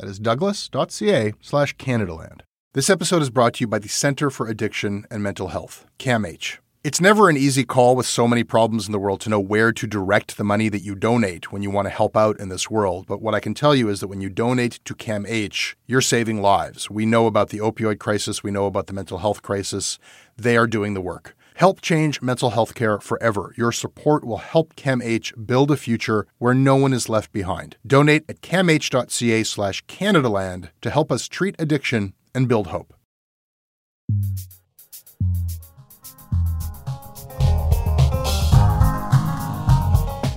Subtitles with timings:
[0.00, 2.40] That is douglas.ca slash Canadaland.
[2.72, 6.56] This episode is brought to you by the Center for Addiction and Mental Health, CAMH.
[6.82, 9.72] It's never an easy call with so many problems in the world to know where
[9.72, 12.70] to direct the money that you donate when you want to help out in this
[12.70, 13.04] world.
[13.06, 16.40] But what I can tell you is that when you donate to CAMH, you're saving
[16.40, 16.88] lives.
[16.88, 19.98] We know about the opioid crisis, we know about the mental health crisis.
[20.34, 21.36] They are doing the work.
[21.60, 23.52] Help change mental health care forever.
[23.54, 27.76] Your support will help CAMH build a future where no one is left behind.
[27.86, 32.94] Donate at camh.ca slash Canadaland to help us treat addiction and build hope.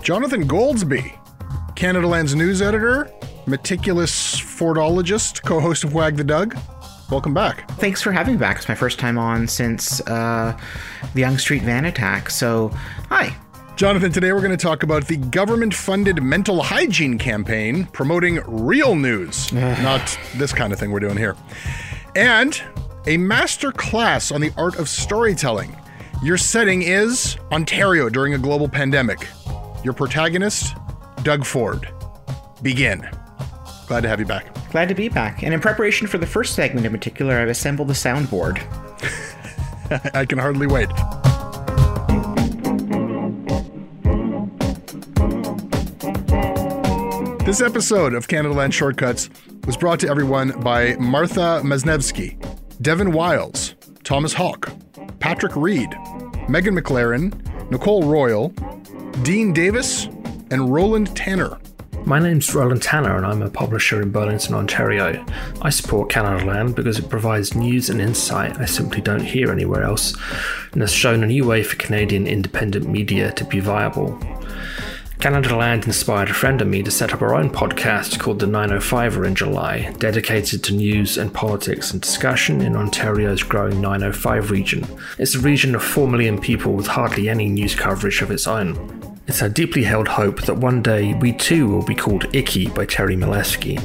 [0.03, 1.18] Jonathan Goldsbie,
[1.78, 3.09] Canada Land's news editor,
[3.47, 6.58] meticulous Fordologist, co-host of Wag the Doug.
[7.13, 7.69] Welcome back.
[7.74, 8.57] Thanks for having me back.
[8.57, 10.57] It's my first time on since uh,
[11.13, 12.31] the Yonge Street van attack.
[12.31, 12.69] So,
[13.07, 13.35] hi.
[13.75, 18.96] Jonathan, today we're going to talk about the government funded mental hygiene campaign promoting real
[18.96, 21.35] news, not this kind of thing we're doing here.
[22.16, 22.59] And
[23.06, 25.78] a master class on the art of storytelling.
[26.23, 29.28] Your setting is Ontario during a global pandemic.
[29.84, 30.75] Your protagonist,
[31.22, 31.88] Doug Ford.
[32.63, 33.07] Begin.
[33.88, 34.72] Glad to have you back.
[34.72, 35.44] Glad to be back.
[35.44, 38.62] And in preparation for the first segment in particular, I've assembled a soundboard.
[40.16, 40.90] I can hardly wait.
[47.46, 49.30] This episode of Canadaland Shortcuts
[49.66, 52.38] was brought to everyone by Martha Masnevsky,
[52.82, 54.72] Devin Wiles, Thomas Hawk,
[55.20, 55.90] Patrick Reed,
[56.48, 58.50] Megan McLaren, Nicole Royal,
[59.24, 60.06] Dean Davis,
[60.52, 61.60] and Roland Tanner.
[62.06, 65.25] My name's Roland Tanner, and I'm a publisher in Burlington, Ontario.
[65.62, 70.14] I support Canadaland because it provides news and insight I simply don't hear anywhere else,
[70.74, 74.19] and has shown a new way for Canadian independent media to be viable.
[75.19, 79.25] Canadaland inspired a friend of me to set up our own podcast called The 905er
[79.25, 84.85] in July, dedicated to news and politics and discussion in Ontario's growing 905 region.
[85.18, 89.12] It's a region of 4 million people with hardly any news coverage of its own.
[89.25, 92.85] It's our deeply held hope that one day we too will be called Icky by
[92.85, 93.79] Terry Milewski.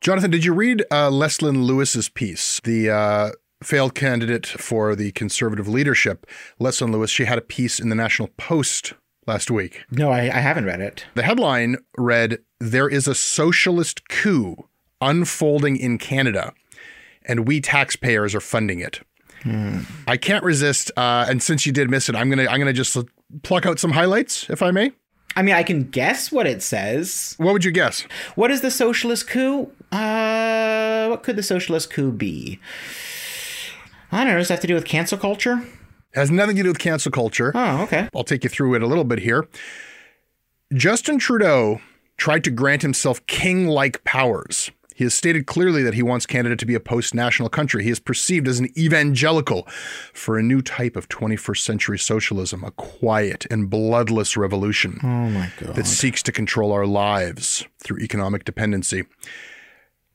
[0.00, 2.60] Jonathan, did you read uh, Leslyn Lewis's piece?
[2.62, 3.30] The uh,
[3.62, 6.26] failed candidate for the conservative leadership,
[6.60, 8.94] Leslyn Lewis, she had a piece in the National Post
[9.26, 9.82] last week.
[9.90, 11.06] No, I, I haven't read it.
[11.14, 14.67] The headline read, There is a socialist coup
[15.00, 16.52] unfolding in Canada,
[17.24, 19.00] and we taxpayers are funding it.
[20.06, 22.96] I can't resist, uh, and since you did miss it, I'm gonna I'm gonna just
[23.42, 24.92] pluck out some highlights, if I may.
[25.36, 27.34] I mean, I can guess what it says.
[27.38, 28.02] What would you guess?
[28.34, 29.70] What is the socialist coup?
[29.92, 32.58] Uh, what could the socialist coup be?
[34.10, 34.38] I don't know.
[34.38, 35.60] Does that have to do with cancel culture?
[36.12, 37.52] It has nothing to do with cancel culture.
[37.54, 38.08] Oh, okay.
[38.14, 39.46] I'll take you through it a little bit here.
[40.74, 41.80] Justin Trudeau
[42.16, 44.70] tried to grant himself king like powers.
[44.98, 47.84] He has stated clearly that he wants Canada to be a post national country.
[47.84, 49.62] He is perceived as an evangelical
[50.12, 55.52] for a new type of 21st century socialism, a quiet and bloodless revolution Oh my
[55.60, 55.76] god.
[55.76, 59.04] that seeks to control our lives through economic dependency.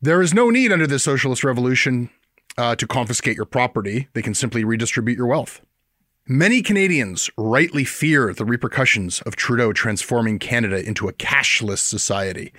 [0.01, 2.09] There is no need under this socialist revolution
[2.57, 5.61] uh, to confiscate your property, they can simply redistribute your wealth.
[6.25, 12.53] Many Canadians rightly fear the repercussions of Trudeau transforming Canada into a cashless society.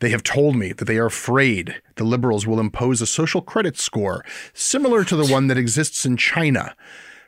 [0.00, 3.76] They have told me that they are afraid the Liberals will impose a social credit
[3.76, 4.24] score
[4.54, 6.74] similar to the one that exists in China,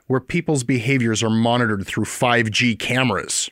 [0.07, 3.51] where people's behaviors are monitored through 5G cameras.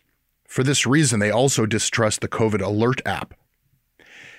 [0.48, 3.34] For this reason, they also distrust the COVID Alert app.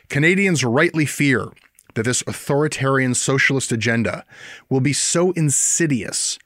[0.09, 1.49] Canadians rightly fear
[1.93, 4.25] that this authoritarian socialist agenda
[4.67, 6.39] will be so insidious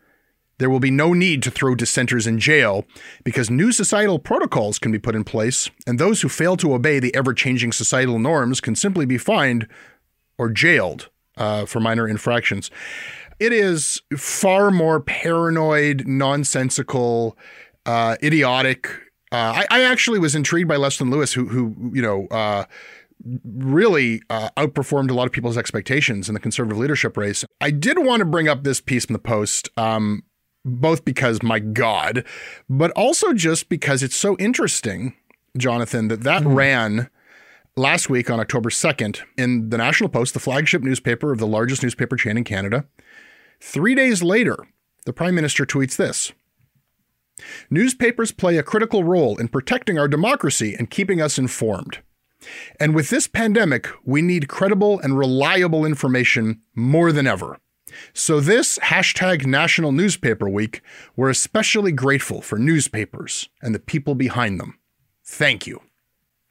[0.59, 2.85] there will be no need to throw dissenters in jail
[3.23, 6.99] because new societal protocols can be put in place, and those who fail to obey
[6.99, 9.67] the ever changing societal norms can simply be fined
[10.37, 12.71] or jailed uh, for minor infractions.
[13.39, 17.37] It is far more paranoid, nonsensical,
[17.85, 18.87] uh, idiotic.
[19.31, 22.65] Uh, I, I, actually was intrigued by Leslyn Lewis, who, who you know, uh,
[23.45, 27.45] really uh, outperformed a lot of people's expectations in the conservative leadership race.
[27.61, 29.69] I did want to bring up this piece from the Post.
[29.77, 30.23] Um,
[30.65, 32.23] both because my God,
[32.69, 35.13] but also just because it's so interesting,
[35.57, 36.55] Jonathan, that that mm.
[36.55, 37.09] ran
[37.75, 41.83] last week on October 2nd in the National Post, the flagship newspaper of the largest
[41.83, 42.85] newspaper chain in Canada.
[43.59, 44.57] Three days later,
[45.05, 46.33] the Prime Minister tweets this
[47.69, 51.99] Newspapers play a critical role in protecting our democracy and keeping us informed.
[52.79, 57.59] And with this pandemic, we need credible and reliable information more than ever.
[58.13, 60.81] So, this hashtag National Newspaper Week,
[61.15, 64.77] we're especially grateful for newspapers and the people behind them.
[65.25, 65.81] Thank you.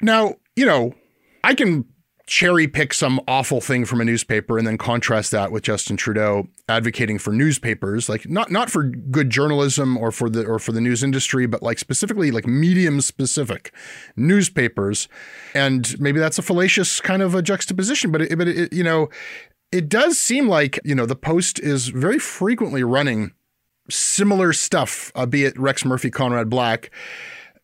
[0.00, 0.94] Now, you know,
[1.42, 1.86] I can
[2.26, 6.48] cherry pick some awful thing from a newspaper and then contrast that with Justin Trudeau
[6.68, 10.80] advocating for newspapers like not not for good journalism or for the or for the
[10.80, 13.72] news industry but like specifically like medium specific
[14.16, 15.08] newspapers
[15.54, 19.08] and maybe that's a fallacious kind of a juxtaposition but it, but it, you know
[19.72, 23.32] it does seem like, you know, the Post is very frequently running
[23.90, 26.90] similar stuff, uh, be it Rex Murphy, Conrad Black,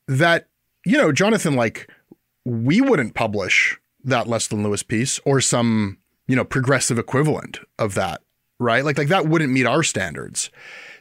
[0.06, 0.48] that,
[0.84, 1.90] you know, Jonathan, like,
[2.44, 8.20] we wouldn't publish that Leslyn Lewis piece or some, you know, progressive equivalent of that,
[8.58, 8.84] right?
[8.84, 10.50] Like, like that wouldn't meet our standards.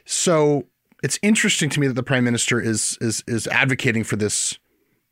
[0.04, 0.66] So
[1.02, 4.58] it's interesting to me that the prime minister is is is advocating for this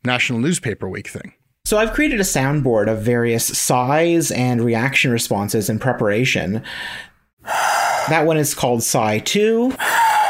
[0.05, 1.33] National Newspaper Week thing.
[1.65, 6.63] So I've created a soundboard of various sighs and reaction responses in preparation.
[8.09, 9.73] That one is called sigh 2.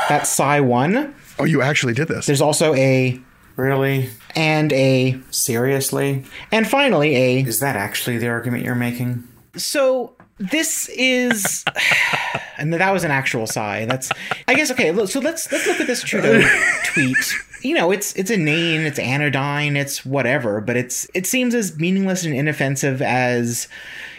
[0.10, 1.16] That's sigh 1.
[1.39, 2.25] Oh, you actually did this.
[2.25, 3.19] There's also a
[3.56, 4.10] Really?
[4.36, 6.24] And a seriously?
[6.51, 9.28] And finally a Is that actually the argument you're making?
[9.56, 11.63] So this is
[12.57, 13.86] and that was an actual sigh.
[13.86, 14.10] That's
[14.48, 16.42] I guess okay, so let's let's look at this Trudeau
[16.86, 17.18] tweet
[17.63, 22.25] you know, it's it's inane, it's anodyne, it's whatever, but it's it seems as meaningless
[22.25, 23.68] and inoffensive as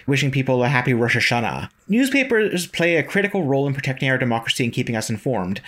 [0.06, 1.70] wishing people a happy Rosh Hashanah.
[1.88, 5.60] Newspapers play a critical role in protecting our democracy and keeping us informed.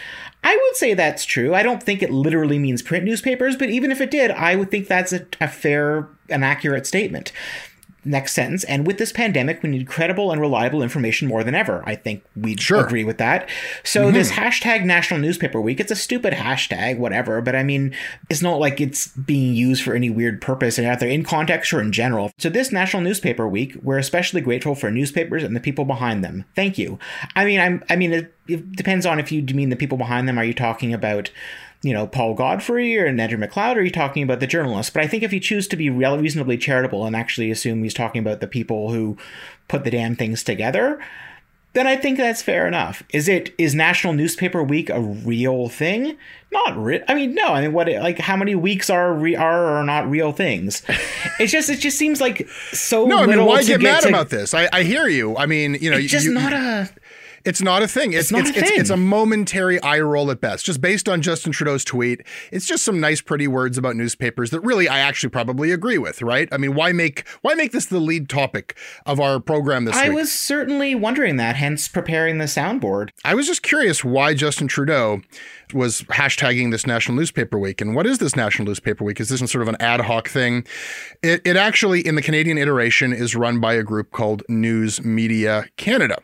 [0.43, 1.55] I would say that's true.
[1.55, 4.71] I don't think it literally means print newspapers, but even if it did, I would
[4.71, 7.33] think that's a, a fair and accurate statement.
[8.05, 8.65] Next sentence.
[8.65, 11.83] And with this pandemic, we need credible and reliable information more than ever.
[11.87, 12.85] I think we'd sure.
[12.85, 13.49] agree with that.
[13.83, 14.15] So mm-hmm.
[14.15, 17.41] this hashtag National Newspaper Week, it's a stupid hashtag, whatever.
[17.41, 17.95] But I mean,
[18.29, 21.81] it's not like it's being used for any weird purpose, and either in context or
[21.81, 22.31] in general.
[22.39, 26.45] So this National Newspaper Week, we're especially grateful for newspapers and the people behind them.
[26.55, 26.99] Thank you.
[27.35, 27.83] I mean, I'm.
[27.89, 30.39] I mean, it, it depends on if you mean the people behind them.
[30.39, 31.31] Are you talking about
[31.85, 34.91] you know, Paul Godfrey or Andrew McLeod, or are you talking about the journalists?
[34.91, 38.21] But I think if you choose to be reasonably charitable and actually assume he's talking
[38.21, 39.19] about the people who
[39.69, 40.99] put the damn things together,
[41.75, 43.03] then I think that's fair enough.
[43.13, 46.17] Is it is National Newspaper Week a real thing?
[46.51, 47.03] Not real.
[47.07, 47.49] I mean, no.
[47.49, 50.83] I mean, what like how many weeks are re- are or not real things?
[51.41, 53.07] It's just it just seems like so.
[53.07, 54.55] No, I mean, why get, get mad to, about this?
[54.55, 55.37] I, I hear you.
[55.37, 56.89] I mean, you know, it's just you, not a
[57.45, 58.13] it's not a thing.
[58.13, 58.63] It's, it's not it's, a thing.
[58.65, 60.65] It's, it's, a momentary eye roll at best.
[60.65, 64.61] Just based on Justin Trudeau's tweet, it's just some nice, pretty words about newspapers that
[64.61, 66.23] really I actually probably agree with.
[66.23, 66.49] Right?
[66.53, 70.09] I mean, why make why make this the lead topic of our program this I
[70.09, 70.13] week?
[70.13, 73.11] I was certainly wondering that, hence preparing the soundboard.
[73.25, 75.21] I was just curious why Justin Trudeau
[75.73, 77.81] was hashtagging this National Newspaper Week.
[77.81, 79.21] And what is this National Newspaper Week?
[79.21, 80.67] Is this sort of an ad hoc thing?
[81.23, 85.67] It, it actually, in the Canadian iteration, is run by a group called News Media
[85.77, 86.19] Canada.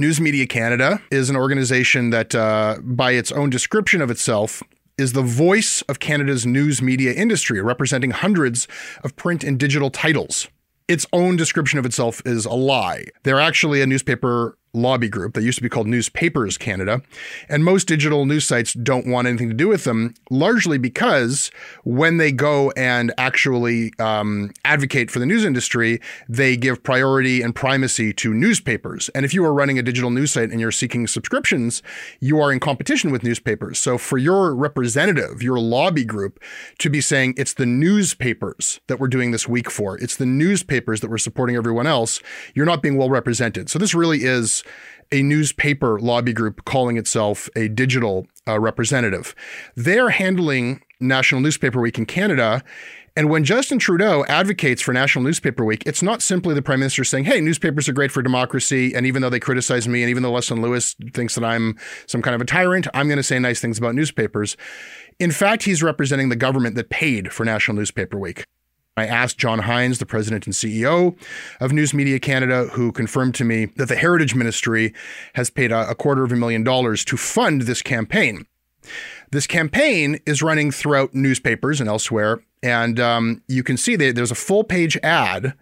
[0.00, 4.62] News Media Canada is an organization that, uh, by its own description of itself,
[4.96, 8.68] is the voice of Canada's news media industry, representing hundreds
[9.02, 10.46] of print and digital titles.
[10.86, 13.06] Its own description of itself is a lie.
[13.24, 15.34] They're actually a newspaper lobby group.
[15.34, 17.02] They used to be called Newspapers Canada.
[17.48, 21.50] And most digital news sites don't want anything to do with them, largely because
[21.84, 27.54] when they go and actually um, advocate for the news industry, they give priority and
[27.54, 29.08] primacy to newspapers.
[29.10, 31.82] And if you are running a digital news site and you're seeking subscriptions,
[32.20, 33.78] you are in competition with newspapers.
[33.78, 36.40] So for your representative, your lobby group,
[36.78, 41.00] to be saying it's the newspapers that we're doing this week for, it's the newspapers
[41.00, 42.20] that we're supporting everyone else,
[42.54, 43.70] you're not being well represented.
[43.70, 44.57] So this really is
[45.10, 49.34] a newspaper lobby group calling itself a digital uh, representative.
[49.74, 52.62] They're handling National Newspaper Week in Canada.
[53.16, 57.02] And when Justin Trudeau advocates for National Newspaper Week, it's not simply the Prime Minister
[57.02, 58.94] saying, hey, newspapers are great for democracy.
[58.94, 62.22] And even though they criticize me, and even though Leslie Lewis thinks that I'm some
[62.22, 64.56] kind of a tyrant, I'm going to say nice things about newspapers.
[65.18, 68.44] In fact, he's representing the government that paid for National Newspaper Week.
[68.98, 71.16] I asked John Hinds, the president and CEO
[71.60, 74.94] of News Media Canada, who confirmed to me that the Heritage Ministry
[75.34, 78.46] has paid a, quarter of a million dollars to fund this campaign.
[79.30, 82.40] This campaign is running throughout newspapers and elsewhere.
[82.62, 85.54] And um, you can see that there's a full page ad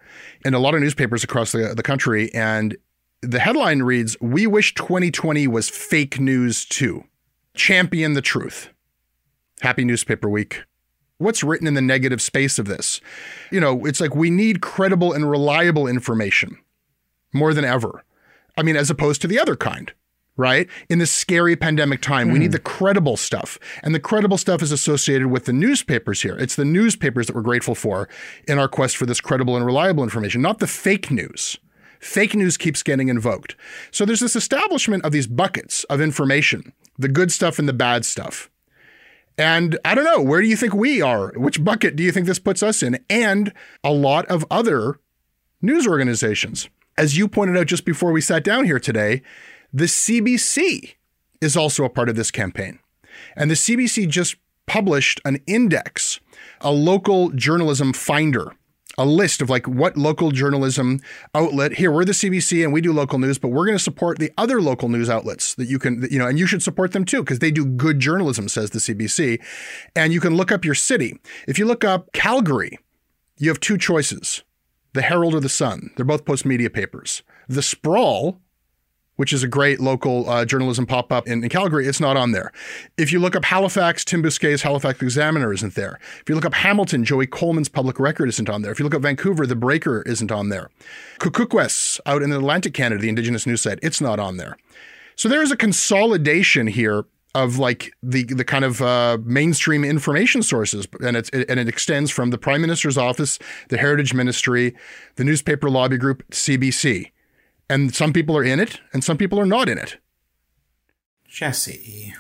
[0.45, 2.33] in a lot of newspapers across the, the country.
[2.33, 2.77] And
[3.23, 7.05] the headline reads We wish 2020 was fake news too.
[7.55, 8.71] Champion the truth.
[9.61, 10.65] Happy Newspaper Week
[11.19, 13.01] what's written in the negative space of this?
[13.51, 16.59] You know, it's like we need credible and reliable information
[17.33, 18.05] more than ever.
[18.57, 19.93] I mean, as opposed to the other kind,
[20.37, 20.69] right?
[20.89, 22.33] In this scary pandemic time, mm.
[22.33, 22.53] we need hmm.
[22.53, 23.59] the credible stuff.
[23.83, 26.37] And the credible stuff is associated with the newspapers here.
[26.37, 28.09] It's the newspapers that we're grateful for
[28.49, 31.59] in our quest for this credible and reliable information, not the fake news.
[32.01, 33.57] Fake news keeps getting invoked.
[33.91, 38.05] So there's this establishment of these buckets of information, the good stuff and the bad
[38.05, 38.51] stuff.
[39.39, 41.33] And I don't know, where do you think we are?
[41.37, 42.99] Which bucket do you think this puts us in?
[43.11, 43.53] And
[43.85, 44.99] a lot of other
[45.61, 46.69] news organizations.
[46.97, 49.23] As you pointed out just before we sat down here today,
[49.73, 50.95] the CBC
[51.43, 52.79] is also a part of this campaign.
[53.37, 56.19] And the CBC just published an index,
[56.61, 58.53] a local journalism finder
[58.99, 61.01] a list of like what local journalism
[61.35, 64.19] outlet here we're the CBC and we do local news but we're going to support
[64.19, 67.05] the other local news outlets that you can you know and you should support them
[67.05, 69.43] too because they do good journalism says the CBC
[69.95, 71.19] and you can look up your city.
[71.47, 72.79] If you look up Calgary
[73.39, 74.43] you have two choices
[74.95, 75.91] the Herald or the Sun.
[75.95, 77.23] They're both Postmedia papers.
[77.49, 78.41] The Sprawl
[79.17, 82.33] which is a great local uh, journalism pop up in, in, Calgary, it's not on
[82.33, 82.53] there.
[82.97, 85.99] If you look up Halifax, Tim Bousquet's Halifax Examiner isn't there.
[86.21, 88.73] If you look up Hamilton, Joey Coleman's Public Record isn't on there.
[88.73, 90.71] If you look up Vancouver, The Breaker isn't on there.
[91.19, 94.57] Kukukwes out in Atlantic Canada, the Indigenous news site, it's not on there.
[95.17, 97.07] So there is a consolidation here
[97.37, 101.69] of like the the kind of uh, mainstream information sources, and it's it, and it
[101.69, 104.75] extends from the Prime Minister's office, the Heritage Ministry,
[105.17, 107.11] the newspaper lobby group, CBC.
[107.69, 109.99] And some people are in it and some people are not in it.
[111.29, 112.15] Jesse.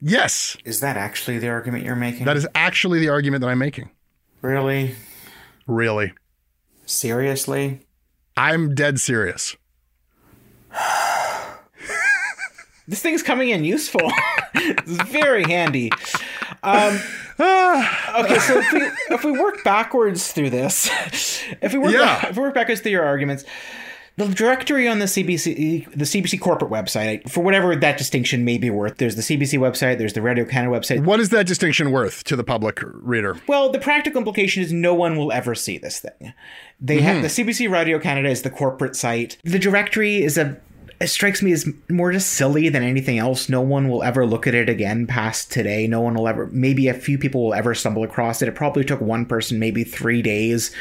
[0.00, 0.56] Yes.
[0.64, 2.26] Is that actually the argument you're making?
[2.26, 3.90] That is actually the argument that I'm making.
[4.42, 4.94] Really?
[5.66, 6.12] Really.
[6.86, 7.80] Seriously?
[8.36, 9.56] I'm dead serious.
[12.88, 14.12] this thing's coming in useful.
[14.54, 15.90] it's very handy.
[16.62, 17.00] Um,
[17.40, 20.90] okay, so if we if we work backwards through this,
[21.62, 22.20] if we work yeah.
[22.20, 23.44] back, if we work backwards through your arguments,
[24.16, 28.70] the directory on the CBC, the CBC corporate website, for whatever that distinction may be
[28.70, 31.04] worth, there's the CBC website, there's the Radio Canada website.
[31.04, 33.36] What is that distinction worth to the public reader?
[33.48, 36.32] Well, the practical implication is no one will ever see this thing.
[36.80, 37.06] They mm-hmm.
[37.06, 39.38] have the CBC Radio Canada is the corporate site.
[39.42, 40.60] The directory is a
[41.00, 43.48] it strikes me as more just silly than anything else.
[43.48, 45.86] No one will ever look at it again past today.
[45.86, 48.48] No one will ever, maybe a few people will ever stumble across it.
[48.48, 50.74] It probably took one person maybe three days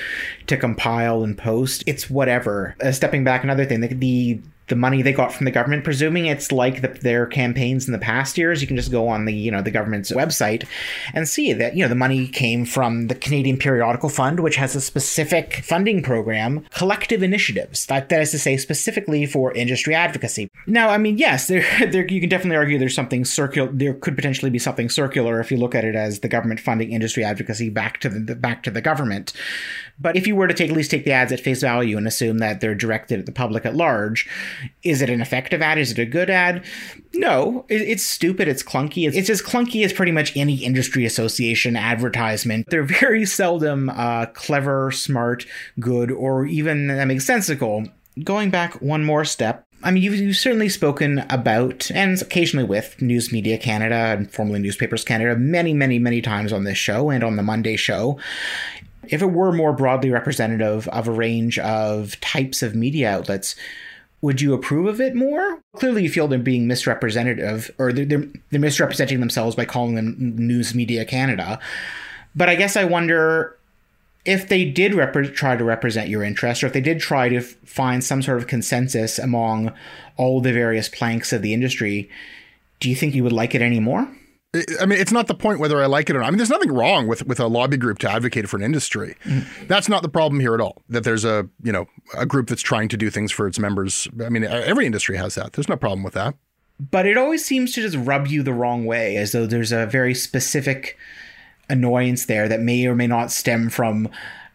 [0.47, 1.83] to compile and post.
[1.87, 2.75] It's whatever.
[2.81, 6.25] Uh, stepping back, another thing, the, the the money they got from the government, presuming
[6.25, 9.33] it's like the, their campaigns in the past years, you can just go on the
[9.33, 10.65] you know the government's website
[11.13, 14.75] and see that you know the money came from the Canadian Periodical Fund, which has
[14.75, 17.85] a specific funding program, collective initiatives.
[17.87, 20.49] That, that is to say, specifically for industry advocacy.
[20.65, 23.71] Now, I mean, yes, there, there you can definitely argue there's something circular.
[23.71, 26.91] There could potentially be something circular if you look at it as the government funding
[26.91, 29.33] industry advocacy back to the back to the government.
[29.99, 32.07] But if you were to take at least take the ads at face value and
[32.07, 34.27] assume that they're directed at the public at large,
[34.83, 35.77] is it an effective ad?
[35.77, 36.63] Is it a good ad?
[37.13, 38.47] No, it's stupid.
[38.47, 39.11] It's clunky.
[39.11, 42.67] It's as clunky as pretty much any industry association advertisement.
[42.69, 45.45] They're very seldom uh, clever, smart,
[45.79, 47.85] good, or even that makes sensical.
[48.23, 53.01] Going back one more step, I mean, you've, you've, certainly spoken about, and occasionally with
[53.01, 57.23] News Media Canada and formerly Newspapers Canada, many, many, many times on this show and
[57.23, 58.17] on the Monday show
[59.07, 63.55] if it were more broadly representative of a range of types of media outlets,
[64.23, 65.59] would you approve of it more?
[65.75, 70.15] Clearly, you feel they're being misrepresentative, or they're, they're, they're misrepresenting themselves by calling them
[70.17, 71.59] News Media Canada.
[72.33, 73.59] But I guess I wonder
[74.23, 77.39] if they did rep- try to represent your interest, or if they did try to
[77.39, 79.73] f- find some sort of consensus among
[80.15, 82.09] all the various planks of the industry,
[82.79, 84.07] do you think you would like it anymore?
[84.79, 86.27] I mean, it's not the point whether I like it or not.
[86.27, 89.15] I mean, there's nothing wrong with with a lobby group to advocate for an industry.
[89.23, 89.67] Mm.
[89.67, 90.81] That's not the problem here at all.
[90.89, 94.07] That there's a you know a group that's trying to do things for its members.
[94.23, 95.53] I mean, every industry has that.
[95.53, 96.35] There's no problem with that.
[96.79, 99.85] But it always seems to just rub you the wrong way, as though there's a
[99.85, 100.97] very specific
[101.69, 104.09] annoyance there that may or may not stem from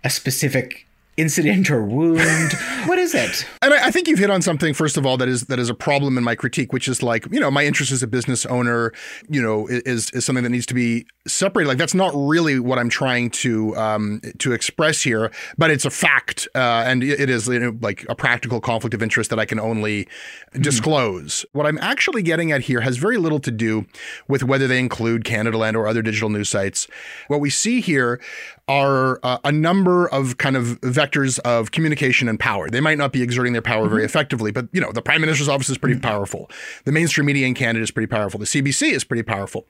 [0.04, 0.86] a specific
[1.18, 2.52] incident or wound?
[2.86, 3.46] what is it?
[3.60, 5.68] And I, I, think you've hit on something first of all that is that is
[5.68, 8.46] a problem in my critique, which is like you know my interest as a business
[8.46, 8.92] owner,
[9.28, 11.68] you know, is is something that needs to be separated.
[11.68, 15.90] Like that's not really what I'm trying to um, to express here, but it's a
[15.90, 19.44] fact, uh, and it is you know, like a practical conflict of interest that I
[19.44, 20.62] can only mm-hmm.
[20.62, 21.44] disclose.
[21.52, 23.86] What I'm actually getting at here has very little to do
[24.28, 26.88] with whether they include Canadaland or other digital news sites.
[27.28, 28.20] What we see here
[28.68, 32.68] are uh, a number of kind of vectors of communication and power.
[32.68, 33.90] They might not be exerting their power mm-hmm.
[33.94, 36.02] very effectively, but you know, the prime minister's office is pretty mm-hmm.
[36.02, 36.50] powerful.
[36.84, 38.38] The mainstream media in Canada is pretty powerful.
[38.38, 39.66] The CBC is pretty powerful,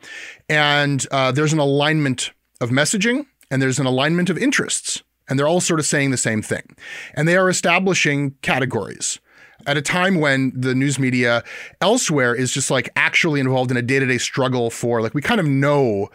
[0.48, 5.48] and uh, there's an alignment of messaging and there's an alignment of interests, and they're
[5.48, 6.76] all sort of saying the same thing,
[7.14, 9.18] and they are establishing categories
[9.66, 11.42] at a time when the news media
[11.80, 15.46] elsewhere is just like actually involved in a day-to-day struggle for like we kind of
[15.46, 16.08] know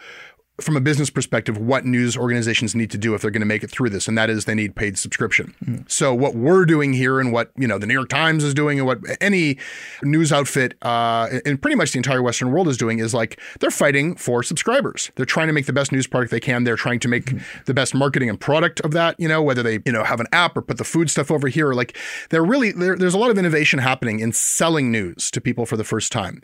[0.60, 3.64] from a business perspective, what news organizations need to do if they're going to make
[3.64, 5.52] it through this, and that is they need paid subscription.
[5.64, 5.82] Mm-hmm.
[5.88, 8.78] So what we're doing here, and what you know the New York Times is doing,
[8.78, 9.58] and what any
[10.02, 13.70] news outfit uh, and pretty much the entire Western world is doing, is like they're
[13.70, 15.10] fighting for subscribers.
[15.16, 16.62] They're trying to make the best news product they can.
[16.62, 17.62] They're trying to make mm-hmm.
[17.66, 19.18] the best marketing and product of that.
[19.18, 21.48] You know, whether they you know have an app or put the food stuff over
[21.48, 21.96] here, or like
[22.30, 25.84] they're really there's a lot of innovation happening in selling news to people for the
[25.84, 26.42] first time.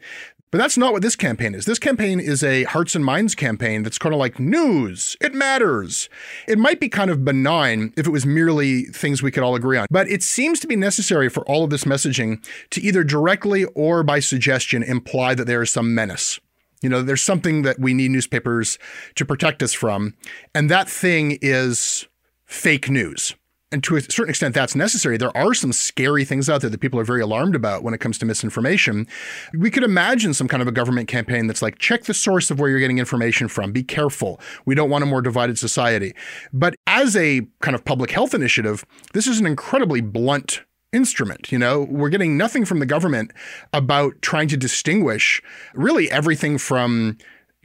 [0.51, 1.65] But that's not what this campaign is.
[1.65, 5.17] This campaign is a hearts and minds campaign that's kind of like news.
[5.21, 6.09] It matters.
[6.49, 9.79] It might be kind of benign if it was merely things we could all agree
[9.79, 13.65] on, but it seems to be necessary for all of this messaging to either directly
[13.77, 16.41] or by suggestion imply that there is some menace.
[16.83, 18.79] You know, there's something that we need newspapers
[19.15, 20.15] to protect us from,
[20.55, 22.09] and that thing is
[22.47, 23.37] fake news
[23.73, 25.17] and to a certain extent that's necessary.
[25.17, 27.99] There are some scary things out there that people are very alarmed about when it
[27.99, 29.07] comes to misinformation.
[29.53, 32.59] We could imagine some kind of a government campaign that's like check the source of
[32.59, 33.73] where you're getting information from.
[33.73, 34.41] Be careful.
[34.65, 36.15] We don't want a more divided society.
[36.53, 41.53] But as a kind of public health initiative this is an incredibly blunt instrument.
[41.53, 43.33] You know, we're getting nothing from the government
[43.73, 45.43] about trying to distinguish
[45.75, 47.17] really everything from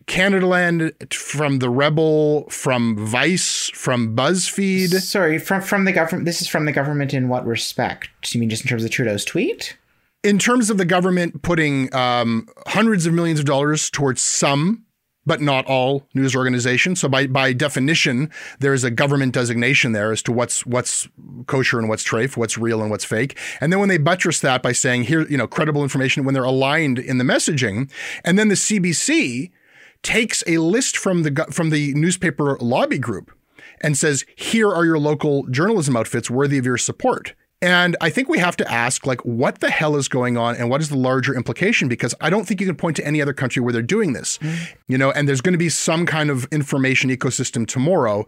[0.08, 4.94] Canadaland, from the Rebel, from Vice, from BuzzFeed.
[5.02, 6.26] Sorry, from from the government.
[6.26, 8.10] This is from the government in what respect?
[8.22, 9.78] Do you mean just in terms of Trudeau's tweet?
[10.24, 14.86] In terms of the government putting um, hundreds of millions of dollars towards some
[15.26, 17.00] but not all news organizations.
[17.00, 21.08] So by by definition, there is a government designation there as to what's what's
[21.48, 23.38] kosher and what's trafe, what's real and what's fake.
[23.60, 26.44] And then when they buttress that by saying here, you know, credible information when they're
[26.44, 27.90] aligned in the messaging,
[28.24, 29.52] and then the CBC
[30.06, 33.32] takes a list from the from the newspaper lobby group
[33.82, 38.30] and says, "Here are your local journalism outfits worthy of your support." And I think
[38.30, 40.98] we have to ask, like, what the hell is going on and what is the
[40.98, 41.88] larger implication?
[41.88, 44.38] Because I don't think you can point to any other country where they're doing this,
[44.40, 44.56] mm.
[44.88, 48.28] you know, and there's going to be some kind of information ecosystem tomorrow.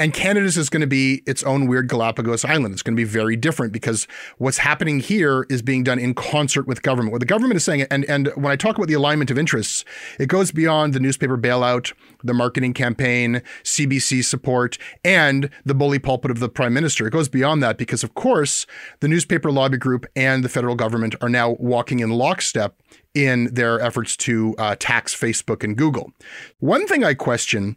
[0.00, 2.72] And Canada's is going to be its own weird Galapagos island.
[2.72, 4.06] It's going to be very different because
[4.38, 7.10] what's happening here is being done in concert with government.
[7.10, 9.84] What the government is saying, and, and when I talk about the alignment of interests,
[10.20, 16.30] it goes beyond the newspaper bailout, the marketing campaign, CBC support, and the bully pulpit
[16.30, 17.08] of the prime minister.
[17.08, 18.66] It goes beyond that because, of course,
[19.00, 22.80] the newspaper lobby group and the federal government are now walking in lockstep
[23.14, 26.12] in their efforts to uh, tax Facebook and Google.
[26.60, 27.76] One thing I question,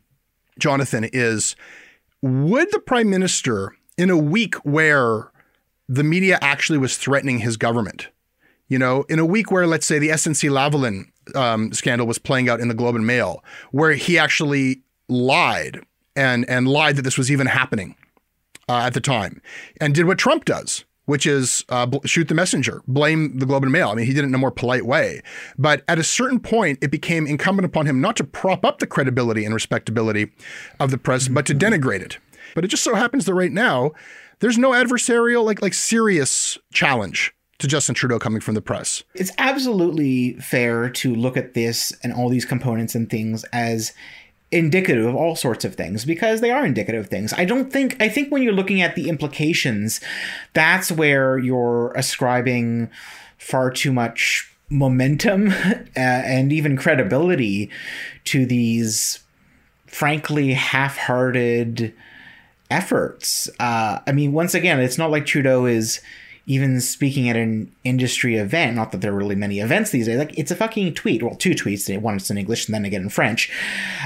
[0.60, 1.56] Jonathan, is
[2.22, 5.32] would the prime minister, in a week where
[5.88, 8.10] the media actually was threatening his government,
[8.68, 12.50] you know, in a week where, let's say, the SNC Lavalin um, scandal was playing
[12.50, 15.82] out in the Globe and Mail, where he actually lied
[16.16, 17.96] and and lied that this was even happening
[18.70, 19.42] uh, at the time,
[19.80, 23.71] and did what Trump does, which is uh, shoot the messenger, blame the Globe and
[23.74, 23.89] Mail.
[23.89, 25.21] I mean, he did it in a more polite way.
[25.58, 28.88] But at a certain point, it became incumbent upon him not to prop up the
[28.88, 30.32] credibility and respectability
[30.80, 32.17] of the press, but to denigrate it.
[32.56, 33.91] But it just so happens that right now,
[34.39, 39.04] there's no adversarial, like like serious challenge to Justin Trudeau coming from the press.
[39.13, 43.91] It's absolutely fair to look at this and all these components and things as
[44.52, 47.34] indicative of all sorts of things because they are indicative things.
[47.34, 50.02] I don't think I think when you're looking at the implications,
[50.54, 52.90] that's where you're ascribing
[53.38, 57.70] far too much momentum uh, and even credibility
[58.26, 59.20] to these
[59.86, 61.94] frankly half-hearted
[62.70, 63.50] efforts.
[63.60, 66.00] Uh, I mean, once again, it's not like Trudeau is
[66.48, 68.76] even speaking at an industry event.
[68.76, 70.18] Not that there are really many events these days.
[70.18, 71.22] Like it's a fucking tweet.
[71.22, 72.00] Well, two tweets.
[72.02, 73.52] One is in English and then again in French.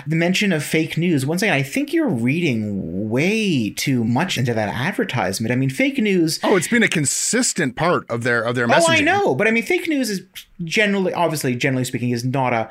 [0.05, 1.25] The mention of fake news.
[1.25, 5.51] Once again, I think you're reading way too much into that advertisement.
[5.51, 6.39] I mean, fake news.
[6.43, 8.89] Oh, it's been a consistent part of their of their messaging.
[8.89, 10.21] Oh, I know, but I mean, fake news is
[10.63, 12.69] generally, obviously, generally speaking, is not a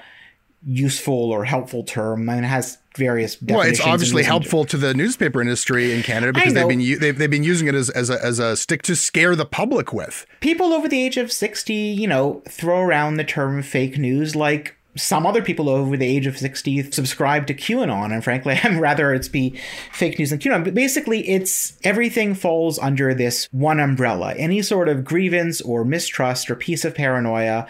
[0.67, 2.29] useful or helpful term.
[2.29, 6.33] I mean, it has various well, it's obviously helpful to the newspaper industry in Canada
[6.33, 8.83] because they've been u- they've, they've been using it as, as a as a stick
[8.83, 10.27] to scare the public with.
[10.41, 14.77] people over the age of 60, you know, throw around the term fake news like
[14.97, 18.13] some other people over the age of 60 subscribe to QAnon.
[18.13, 19.59] And frankly, I'm rather it's be
[19.93, 20.65] fake news than QAnon.
[20.65, 24.35] But basically, it's everything falls under this one umbrella.
[24.35, 27.67] Any sort of grievance or mistrust or piece of paranoia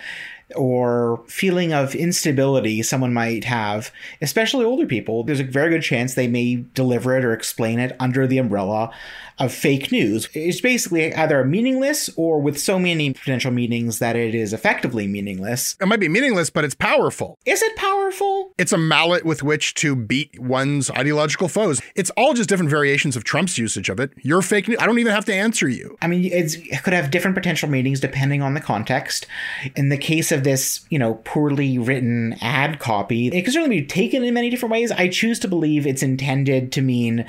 [0.54, 6.14] or feeling of instability someone might have, especially older people, there's a very good chance
[6.14, 8.90] they may deliver it or explain it under the umbrella
[9.38, 10.28] of fake news.
[10.34, 15.76] It's basically either meaningless or with so many potential meanings that it is effectively meaningless.
[15.80, 17.38] It might be meaningless, but it's powerful.
[17.44, 18.52] Is it powerful?
[18.58, 21.80] It's a mallet with which to beat one's ideological foes.
[21.94, 24.12] It's all just different variations of Trump's usage of it.
[24.22, 24.78] You're fake news.
[24.80, 25.96] I don't even have to answer you.
[26.00, 29.26] I mean, it's, it could have different potential meanings depending on the context.
[29.74, 33.86] In the case of this, you know, poorly written ad copy, it can certainly be
[33.86, 34.92] taken in many different ways.
[34.92, 37.26] I choose to believe it's intended to mean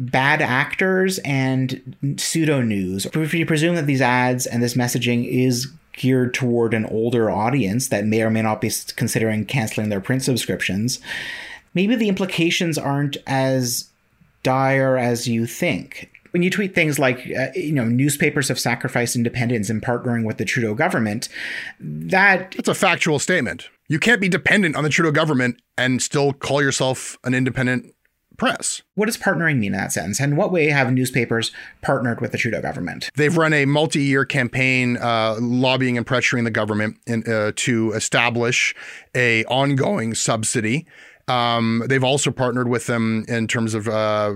[0.00, 3.06] bad actors and pseudo news.
[3.06, 7.88] If you presume that these ads and this messaging is geared toward an older audience
[7.88, 11.00] that may or may not be considering canceling their print subscriptions,
[11.74, 13.90] maybe the implications aren't as
[14.42, 16.10] dire as you think.
[16.30, 20.38] When you tweet things like, uh, you know, newspapers have sacrificed independence in partnering with
[20.38, 21.28] the Trudeau government,
[21.80, 23.68] that It's a factual statement.
[23.88, 27.92] You can't be dependent on the Trudeau government and still call yourself an independent
[28.40, 28.80] press.
[28.94, 30.18] what does partnering mean in that sense?
[30.18, 33.10] And what way have newspapers partnered with the Trudeau government?
[33.14, 38.74] They've run a multi-year campaign uh, lobbying and pressuring the government in, uh, to establish
[39.14, 40.86] a ongoing subsidy.
[41.30, 44.34] Um, they've also partnered with them in terms of uh,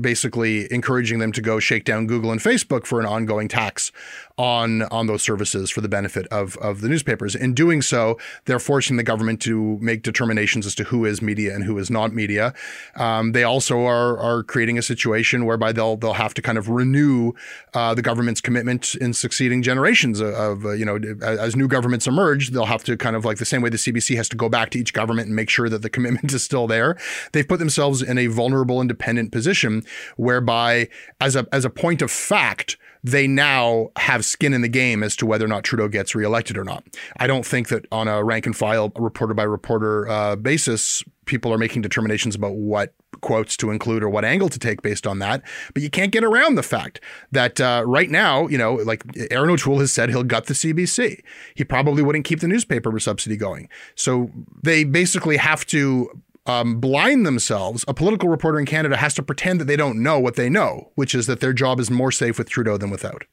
[0.00, 3.92] basically encouraging them to go shake down Google and Facebook for an ongoing tax
[4.38, 7.34] on on those services for the benefit of of the newspapers.
[7.34, 11.54] In doing so, they're forcing the government to make determinations as to who is media
[11.54, 12.54] and who is not media.
[12.96, 16.68] Um, they also are are creating a situation whereby they'll they'll have to kind of
[16.68, 17.32] renew
[17.74, 21.68] uh, the government's commitment in succeeding generations of, of uh, you know as, as new
[21.68, 24.36] governments emerge, they'll have to kind of like the same way the CBC has to
[24.36, 26.96] go back to each government and make sure that the commitment is still there.
[27.32, 29.84] They've put themselves in a vulnerable, independent position
[30.16, 30.88] whereby,
[31.20, 35.16] as a as a point of fact they now have skin in the game as
[35.16, 36.84] to whether or not Trudeau gets reelected or not.
[37.16, 41.52] I don't think that on a rank and file, reporter by reporter uh, basis, people
[41.52, 45.18] are making determinations about what quotes to include or what angle to take based on
[45.20, 45.42] that.
[45.72, 49.48] But you can't get around the fact that uh, right now, you know, like Erin
[49.48, 51.22] O'Toole has said he'll gut the CBC.
[51.54, 53.68] He probably wouldn't keep the newspaper subsidy going.
[53.94, 54.30] So
[54.62, 56.10] they basically have to
[56.46, 60.18] um, blind themselves, a political reporter in Canada has to pretend that they don't know
[60.18, 63.24] what they know, which is that their job is more safe with Trudeau than without.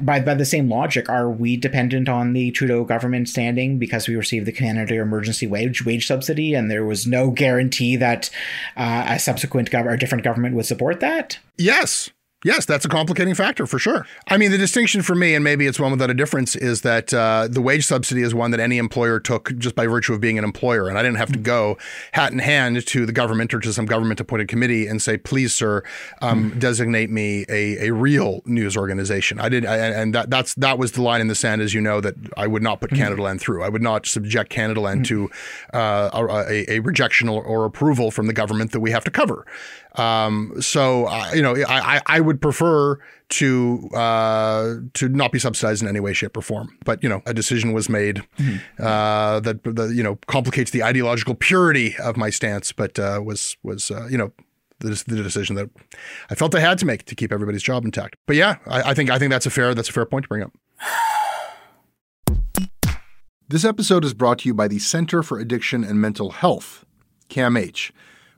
[0.00, 4.16] By, by the same logic, are we dependent on the Trudeau government standing because we
[4.16, 8.28] received the Canada Emergency Wage wage subsidy and there was no guarantee that
[8.76, 11.38] uh, a subsequent gov- or different government would support that?
[11.56, 12.10] Yes.
[12.44, 14.06] Yes, that's a complicating factor for sure.
[14.28, 17.12] I mean, the distinction for me, and maybe it's one without a difference, is that
[17.12, 20.38] uh, the wage subsidy is one that any employer took just by virtue of being
[20.38, 20.88] an employer.
[20.88, 21.78] And I didn't have to go
[22.12, 25.52] hat in hand to the government or to some government appointed committee and say, please,
[25.52, 25.82] sir,
[26.22, 29.40] um, designate me a, a real news organization.
[29.40, 29.66] I did.
[29.66, 32.14] I, and that, that's, that was the line in the sand, as you know, that
[32.36, 33.64] I would not put Canadaland through.
[33.64, 35.28] I would not subject Canadaland to
[35.74, 39.44] uh, a, a, rejection or approval from the government that we have to cover.
[39.98, 42.98] Um, so, uh, you know, I, I would prefer
[43.30, 46.76] to uh, to not be subsidized in any way, shape, or form.
[46.84, 48.82] But you know, a decision was made mm-hmm.
[48.82, 53.56] uh, that, that you know complicates the ideological purity of my stance, but uh, was
[53.62, 54.32] was uh, you know
[54.80, 55.68] the, the, decision that
[56.30, 58.16] I felt I had to make to keep everybody's job intact.
[58.26, 60.28] But yeah, I, I think I think that's a fair that's a fair point to
[60.28, 60.52] bring up.
[63.50, 66.84] This episode is brought to you by the Center for Addiction and Mental Health,
[67.30, 67.92] CAMH.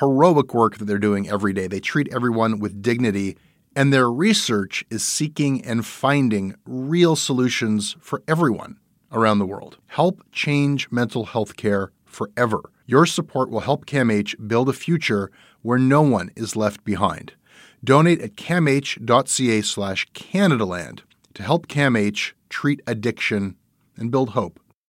[0.00, 1.66] heroic work that they're doing every day.
[1.66, 3.36] They treat everyone with dignity,
[3.76, 8.78] and their research is seeking and finding real solutions for everyone
[9.12, 9.78] around the world.
[9.86, 12.60] Help change mental health care forever.
[12.86, 15.30] Your support will help CAMH build a future
[15.62, 17.34] where no one is left behind.
[17.82, 21.00] Donate at camh.ca slash Canadaland
[21.34, 23.56] to help CAMH treat addiction
[23.96, 24.60] and build hope.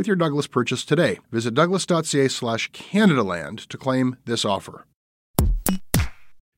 [0.00, 1.18] with your Douglas purchase today.
[1.30, 4.86] Visit douglas.ca slash Canadaland to claim this offer.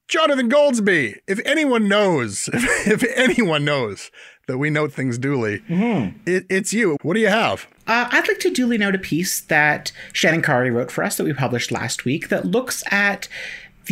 [0.06, 4.12] Jonathan Goldsbie, if anyone knows, if, if anyone knows
[4.46, 6.16] that we note things duly, mm-hmm.
[6.24, 6.96] it, it's you.
[7.02, 7.66] What do you have?
[7.88, 11.24] Uh, I'd like to duly note a piece that Shannon Carty wrote for us that
[11.24, 13.26] we published last week that looks at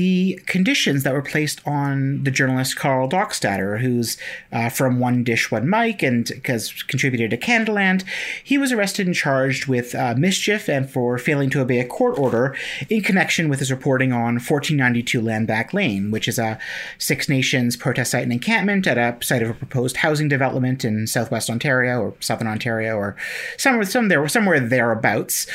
[0.01, 4.17] the conditions that were placed on the journalist Karl Dockstader, who's
[4.51, 8.03] uh, from One Dish One Mic and has contributed to Canadaland.
[8.43, 12.19] He was arrested and charged with uh, mischief and for failing to obey a court
[12.19, 12.57] order
[12.89, 16.59] in connection with his reporting on 1492 Landback Lane, which is a
[16.97, 21.07] Six Nations protest site and encampment at a site of a proposed housing development in
[21.07, 23.17] southwest Ontario or southern Ontario or
[23.59, 25.47] somewhere, some there, somewhere thereabouts.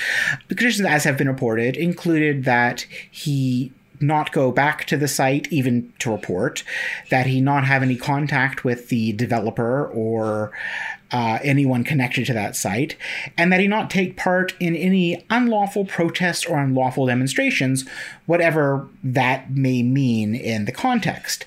[0.50, 5.52] The conditions, as have been reported, included that he not go back to the site
[5.52, 6.64] even to report,
[7.10, 10.52] that he not have any contact with the developer or
[11.12, 12.98] uh, anyone connected to that site,
[13.38, 17.88] and that he not take part in any unlawful protests or unlawful demonstrations,
[18.26, 21.46] whatever that may mean in the context.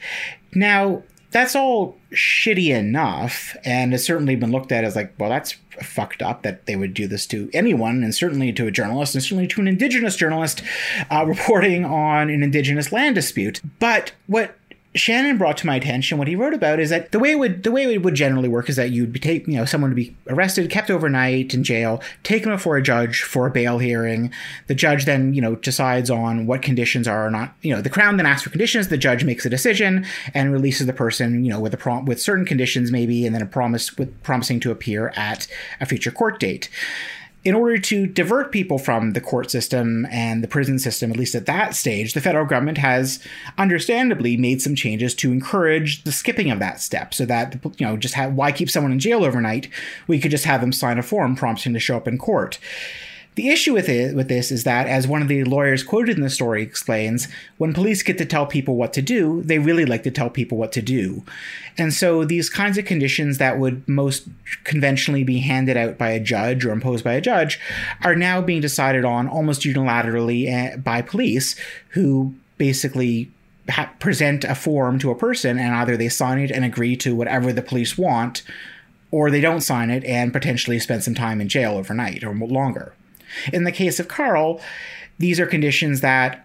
[0.54, 5.56] Now, that's all shitty enough, and has certainly been looked at as like, well, that's
[5.82, 9.22] fucked up that they would do this to anyone, and certainly to a journalist, and
[9.22, 10.62] certainly to an Indigenous journalist
[11.10, 13.60] uh, reporting on an Indigenous land dispute.
[13.78, 14.57] But what
[14.94, 17.62] Shannon brought to my attention what he wrote about is that the way it would
[17.62, 19.96] the way it would generally work is that you'd be take you know someone to
[19.96, 24.32] be arrested, kept overnight in jail, taken before a judge for a bail hearing.
[24.66, 27.54] The judge then you know decides on what conditions are or not.
[27.60, 28.88] You know the crown then asks for conditions.
[28.88, 32.20] The judge makes a decision and releases the person you know with a prom- with
[32.20, 35.46] certain conditions maybe, and then a promise with promising to appear at
[35.80, 36.70] a future court date
[37.48, 41.34] in order to divert people from the court system and the prison system, at least
[41.34, 43.24] at that stage, the federal government has
[43.56, 47.96] understandably made some changes to encourage the skipping of that step so that, you know,
[47.96, 49.70] just have, why keep someone in jail overnight?
[50.06, 52.58] We could just have them sign a form prompting to show up in court.
[53.38, 56.24] The issue with it with this is that, as one of the lawyers quoted in
[56.24, 60.02] the story explains, when police get to tell people what to do, they really like
[60.02, 61.22] to tell people what to do.
[61.78, 64.26] And so these kinds of conditions that would most
[64.64, 67.60] conventionally be handed out by a judge or imposed by a judge
[68.02, 71.54] are now being decided on almost unilaterally eh, by police
[71.90, 73.30] who basically
[73.70, 77.14] ha- present a form to a person and either they sign it and agree to
[77.14, 78.42] whatever the police want
[79.12, 82.94] or they don't sign it and potentially spend some time in jail overnight or longer.
[83.52, 84.60] In the case of Karl,
[85.18, 86.44] these are conditions that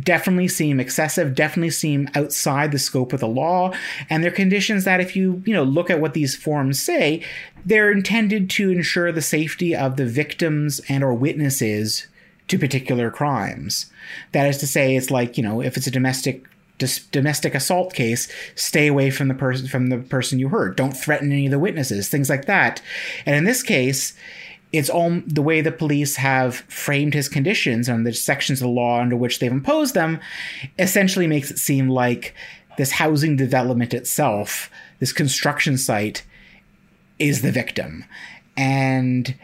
[0.00, 3.72] definitely seem excessive, definitely seem outside the scope of the law,
[4.08, 7.22] and they're conditions that if you, you know, look at what these forms say,
[7.64, 12.06] they're intended to ensure the safety of the victims and or witnesses
[12.48, 13.90] to particular crimes.
[14.32, 16.46] That is to say, it's like, you know, if it's a domestic
[17.12, 20.76] domestic assault case, stay away from the person from the person you hurt.
[20.76, 22.82] Don't threaten any of the witnesses, things like that.
[23.24, 24.14] And in this case,
[24.72, 28.72] it's all the way the police have framed his conditions and the sections of the
[28.72, 30.18] law under which they've imposed them
[30.78, 32.34] essentially makes it seem like
[32.78, 36.24] this housing development itself, this construction site,
[37.18, 38.04] is the victim.
[38.56, 39.34] And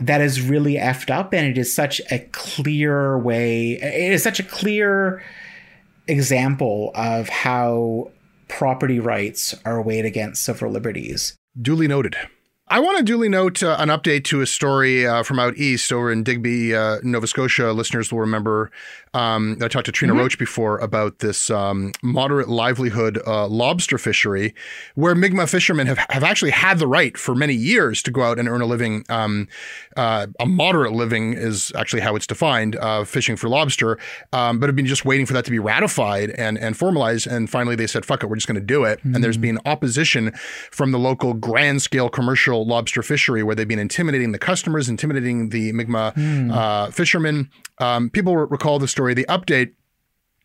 [0.00, 4.40] that is really effed up, and it is such a clear way, it is such
[4.40, 5.22] a clear
[6.06, 8.10] example of how
[8.48, 11.36] property rights are weighed against civil liberties.
[11.60, 12.16] Duly noted.
[12.66, 15.92] I want to duly note uh, an update to a story uh, from out east
[15.92, 17.72] over in Digby, uh, Nova Scotia.
[17.72, 18.70] Listeners will remember
[19.14, 20.22] um, I talked to Trina mm-hmm.
[20.22, 24.54] Roache before about this um, moderate livelihood uh, lobster fishery,
[24.96, 28.38] where Mi'kmaq fishermen have, have actually had the right for many years to go out
[28.40, 29.04] and earn a living.
[29.08, 29.46] Um,
[29.96, 33.98] uh, a moderate living is actually how it's defined, uh, fishing for lobster,
[34.32, 37.28] um, but have been just waiting for that to be ratified and, and formalized.
[37.28, 38.98] And finally, they said, fuck it, we're just going to do it.
[38.98, 39.14] Mm-hmm.
[39.14, 40.32] And there's been opposition
[40.72, 45.50] from the local grand scale commercial lobster fishery where they've been intimidating the customers, intimidating
[45.50, 46.92] the Mi'kmaq mm.
[46.92, 47.50] fishermen.
[47.78, 49.72] Um, people recall the story the update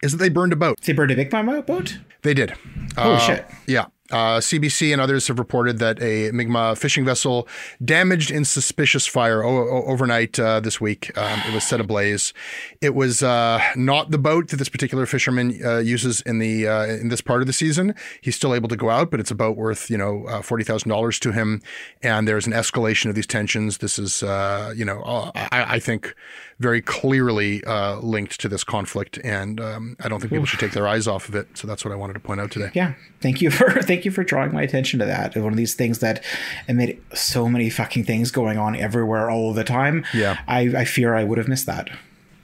[0.02, 0.80] is that they burned a boat.
[0.82, 2.00] They burned a big boat?
[2.22, 2.54] They did.
[2.98, 3.46] Oh, uh, shit.
[3.68, 3.86] Yeah.
[4.12, 7.48] Uh, CBC and others have reported that a Mi'kmaq fishing vessel
[7.84, 11.16] damaged in suspicious fire o- overnight uh, this week.
[11.16, 12.34] Um, it was set ablaze.
[12.82, 16.86] It was uh, not the boat that this particular fisherman uh, uses in the uh,
[16.86, 17.94] in this part of the season.
[18.22, 20.64] He's still able to go out, but it's a boat worth you know uh, forty
[20.64, 21.62] thousand dollars to him.
[22.02, 23.80] And there's an escalation of these tensions.
[23.80, 25.04] This is you know
[25.36, 26.16] I, I, think
[26.60, 27.62] very clearly
[28.02, 31.28] linked to this conflict, and um, I don't think people should take their eyes off
[31.28, 31.58] of it.
[31.58, 32.72] So that's what I wanted to point out today.
[32.74, 35.36] Yeah, thank you for thank thank you for drawing my attention to that.
[35.36, 36.24] One of these things that
[36.70, 40.06] amid so many fucking things going on everywhere all the time.
[40.14, 40.40] Yeah.
[40.48, 41.90] I, I fear I would have missed that.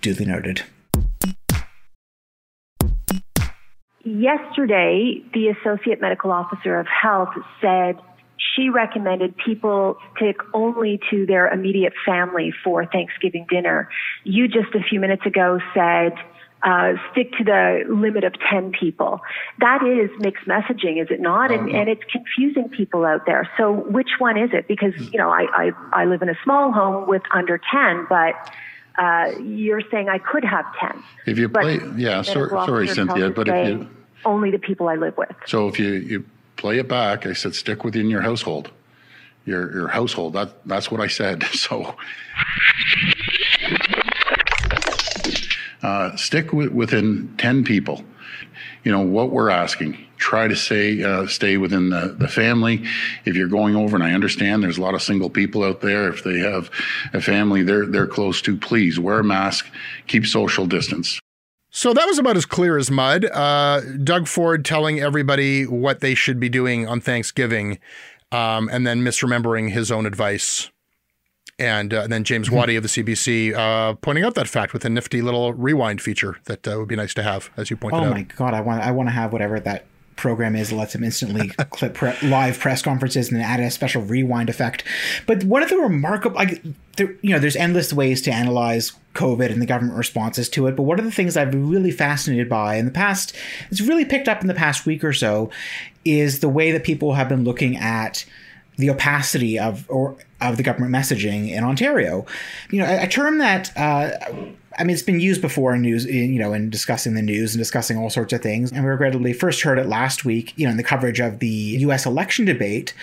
[0.05, 0.61] Duly noted.
[4.03, 7.99] Yesterday, the Associate Medical Officer of Health said
[8.37, 13.89] she recommended people stick only to their immediate family for Thanksgiving dinner.
[14.23, 16.13] You just a few minutes ago said
[16.61, 19.21] uh, stick to the limit of 10 people.
[19.57, 21.51] That is mixed messaging, is it not?
[21.51, 21.77] And, uh-huh.
[21.79, 23.49] and it's confusing people out there.
[23.57, 24.67] So which one is it?
[24.67, 28.35] Because, you know, I, I, I live in a small home with under 10, but
[28.97, 31.03] uh, you're saying I could have 10.
[31.25, 33.89] If you play, yeah, sorry, sorry Cynthia, but if you.
[34.23, 35.36] Only the people I live with.
[35.45, 38.71] So if you, you play it back, I said stick within your household.
[39.45, 40.34] Your, your household.
[40.34, 41.43] That, that's what I said.
[41.53, 41.95] So
[45.84, 48.03] uh, stick within 10 people.
[48.85, 52.85] You know, what we're asking, try to say, uh, stay within the, the family.
[53.25, 56.07] If you're going over, and I understand there's a lot of single people out there,
[56.07, 56.69] if they have
[57.11, 59.67] a family they're, they're close to, please wear a mask,
[60.07, 61.19] keep social distance.
[61.71, 63.25] So that was about as clear as mud.
[63.25, 67.79] Uh, Doug Ford telling everybody what they should be doing on Thanksgiving,
[68.31, 70.69] um, and then misremembering his own advice
[71.57, 72.57] and, uh, then James mm-hmm.
[72.57, 76.37] Waddy of the CBC uh, pointing out that fact with a nifty little rewind feature
[76.45, 78.07] that uh, would be nice to have, as you pointed oh out.
[78.07, 80.95] Oh my god, I want I want to have whatever that program is that lets
[80.95, 84.83] him instantly clip pre- live press conferences and add a special rewind effect.
[85.25, 86.63] But one of the remarkable, like,
[86.97, 90.75] there, you know, there's endless ways to analyze COVID and the government responses to it.
[90.75, 93.35] But one of the things I've been really fascinated by in the past,
[93.69, 95.49] it's really picked up in the past week or so,
[96.03, 98.25] is the way that people have been looking at
[98.77, 102.25] the opacity of or of the government messaging in Ontario.
[102.69, 104.11] You know, a, a term that uh,
[104.77, 107.53] I mean, it's been used before in news, in, you know, in discussing the news
[107.53, 108.71] and discussing all sorts of things.
[108.71, 111.47] And we regrettably first heard it last week, you know, in the coverage of the
[111.47, 112.05] U.S.
[112.05, 112.93] election debate,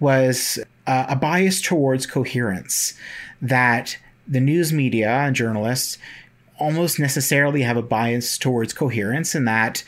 [0.00, 2.94] was uh, a bias towards coherence
[3.40, 5.98] that the news media and journalists
[6.58, 9.82] almost necessarily have a bias towards coherence, and that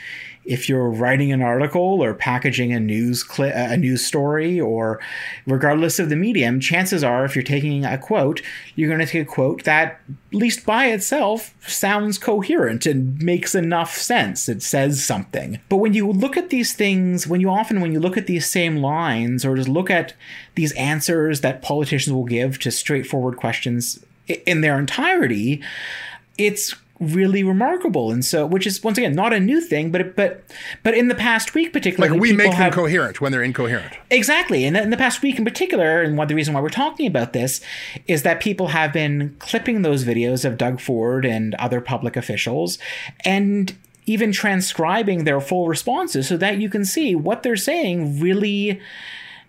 [0.50, 4.98] if you're writing an article or packaging a news cli- a news story or
[5.46, 8.42] regardless of the medium chances are if you're taking a quote
[8.74, 10.00] you're going to take a quote that
[10.32, 14.48] at least by itself sounds coherent and makes enough sense.
[14.48, 15.60] It says something.
[15.68, 18.50] But when you look at these things when you often when you look at these
[18.50, 20.14] same lines or just look at
[20.56, 25.62] these answers that politicians will give to straightforward questions in their entirety
[26.38, 28.12] it's really remarkable.
[28.12, 30.44] And so which is once again not a new thing but but
[30.82, 33.94] but in the past week particularly like we make them coherent when they're incoherent.
[34.10, 34.64] Exactly.
[34.64, 37.32] And in the past week in particular and one the reason why we're talking about
[37.32, 37.60] this
[38.06, 42.78] is that people have been clipping those videos of Doug Ford and other public officials
[43.24, 43.74] and
[44.06, 48.80] even transcribing their full responses so that you can see what they're saying really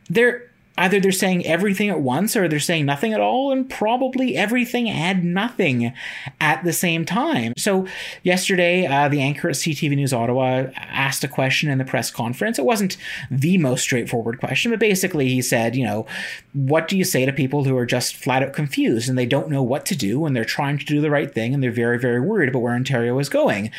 [0.10, 4.38] they're either they're saying everything at once or they're saying nothing at all and probably
[4.38, 5.94] everything and nothing
[6.40, 7.54] at the same time.
[7.58, 7.86] So
[8.24, 12.58] yesterday uh, the anchor at ctv news ottawa asked a question in the press conference.
[12.58, 12.98] It wasn't
[13.30, 16.06] the most straightforward question but basically he said you know
[16.54, 19.50] what do you say to people who are just flat out confused and they don't
[19.50, 22.00] know what to do and they're trying to do the right thing and they're very
[22.00, 23.72] very worried about where ontario is going?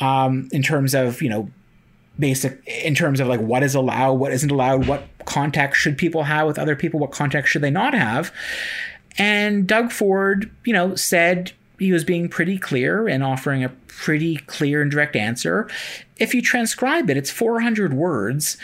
[0.00, 1.50] Um, in terms of you know
[2.18, 6.24] basic in terms of like what is allowed, what isn't allowed, what contact should people
[6.24, 8.32] have with other people, what contact should they not have.
[9.18, 14.36] And Doug Ford, you know, said he was being pretty clear and offering a pretty
[14.36, 15.68] clear and direct answer.
[16.16, 18.56] If you transcribe it, it's 400 words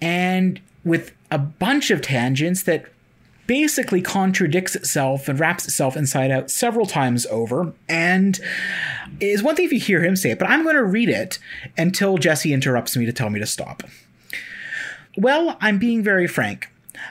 [0.00, 2.86] and with a bunch of tangents that
[3.46, 7.72] basically contradicts itself and wraps itself inside out several times over.
[7.88, 8.38] And
[9.20, 11.38] is one thing if you hear him say it, but I'm going to read it
[11.76, 13.82] until Jesse interrupts me to tell me to stop.
[15.16, 16.68] Well, I'm being very frank.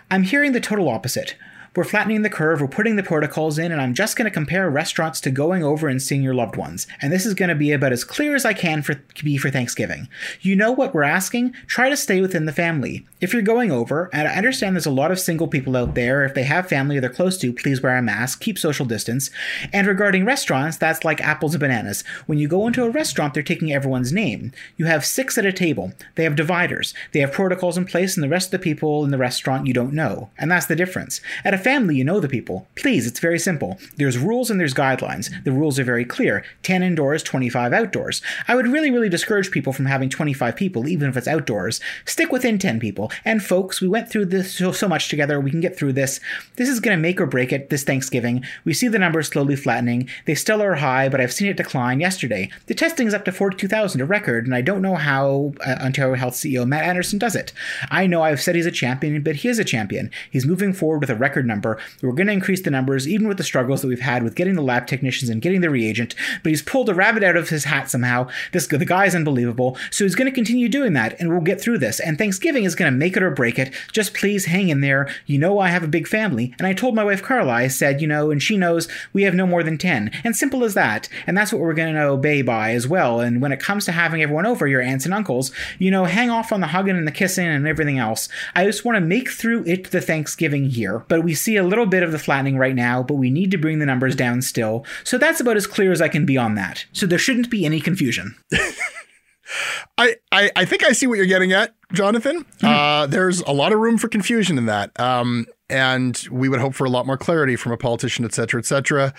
[0.10, 1.36] I'm hearing the total opposite.
[1.76, 4.70] We're flattening the curve, we're putting the protocols in, and I'm just going to compare
[4.70, 6.86] restaurants to going over and seeing your loved ones.
[7.02, 9.50] And this is going to be about as clear as I can for be for
[9.50, 10.08] Thanksgiving.
[10.42, 11.54] You know what we're asking?
[11.66, 13.08] Try to stay within the family.
[13.22, 16.24] If you're going over, and I understand there's a lot of single people out there,
[16.24, 19.32] if they have family or they're close to, please wear a mask, keep social distance.
[19.72, 22.04] And regarding restaurants, that's like apples and bananas.
[22.28, 24.52] When you go into a restaurant, they're taking everyone's name.
[24.78, 25.94] You have six at a table.
[26.16, 26.94] They have dividers.
[27.14, 29.74] They have protocols in place, and the rest of the people in the restaurant you
[29.74, 30.30] don't know.
[30.38, 31.20] And that's the difference.
[31.44, 32.68] At a family, you know the people.
[32.76, 33.78] Please, it's very simple.
[33.98, 35.32] There's rules and there's guidelines.
[35.44, 38.22] The rules are very clear 10 indoors, 25 outdoors.
[38.48, 41.80] I would really, really discourage people from having 25 people, even if it's outdoors.
[42.06, 43.12] Stick within 10 people.
[43.26, 45.40] And folks, we went through this so, so much together.
[45.40, 46.20] We can get through this.
[46.58, 48.44] This is going to make or break it this Thanksgiving.
[48.66, 50.10] We see the numbers slowly flattening.
[50.26, 52.50] They still are high, but I've seen it decline yesterday.
[52.68, 56.16] The testing is up to 42,000, a record, and I don't know how uh, Ontario
[56.16, 57.54] Health CEO Matt Anderson does it.
[57.90, 60.12] I know I've said he's a champion, but he is a champion.
[60.30, 61.53] He's moving forward with a record number.
[62.02, 64.56] We're going to increase the numbers, even with the struggles that we've had with getting
[64.56, 66.16] the lab technicians and getting the reagent.
[66.42, 68.30] But he's pulled a rabbit out of his hat somehow.
[68.52, 69.78] This the guy is unbelievable.
[69.92, 72.00] So he's going to continue doing that, and we'll get through this.
[72.00, 73.74] And Thanksgiving is going to make it or break it.
[73.92, 75.10] Just please hang in there.
[75.26, 77.52] You know I have a big family, and I told my wife Carla.
[77.52, 80.64] I said, you know, and she knows we have no more than ten, and simple
[80.64, 81.10] as that.
[81.28, 83.20] And that's what we're going to obey by as well.
[83.20, 86.30] And when it comes to having everyone over, your aunts and uncles, you know, hang
[86.30, 88.30] off on the hugging and the kissing and everything else.
[88.56, 91.00] I just want to make through it the Thanksgiving year.
[91.08, 93.58] But we see a little bit of the flattening right now, but we need to
[93.58, 94.86] bring the numbers down still.
[95.04, 96.86] So that's about as clear as I can be on that.
[96.94, 98.36] So there shouldn't be any confusion.
[99.98, 102.44] I, I, I think I see what you're getting at, Jonathan.
[102.44, 102.66] Mm-hmm.
[102.66, 104.98] Uh, there's a lot of room for confusion in that.
[105.00, 108.60] Um, and we would hope for a lot more clarity from a politician, et cetera,
[108.60, 109.14] et cetera.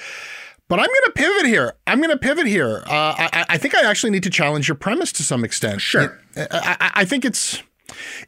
[0.69, 1.75] But I'm going to pivot here.
[1.87, 2.83] I'm going to pivot here.
[2.87, 5.83] Uh, I, I, think I actually need to challenge your premise to some extent.
[5.83, 6.19] Sure.
[6.37, 7.63] I, I think it's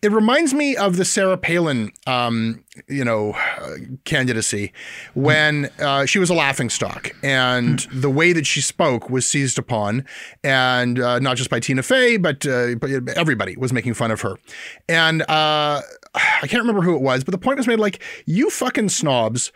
[0.03, 4.73] it reminds me of the Sarah Palin, um, you know, uh, candidacy
[5.15, 8.01] when uh, she was a laughing stock, and hmm.
[8.01, 10.05] the way that she spoke was seized upon,
[10.45, 14.21] and uh, not just by Tina Fey, but, uh, but everybody was making fun of
[14.21, 14.37] her,
[14.89, 15.81] and uh,
[16.15, 19.53] I can't remember who it was, but the point was made like, you fucking snobs,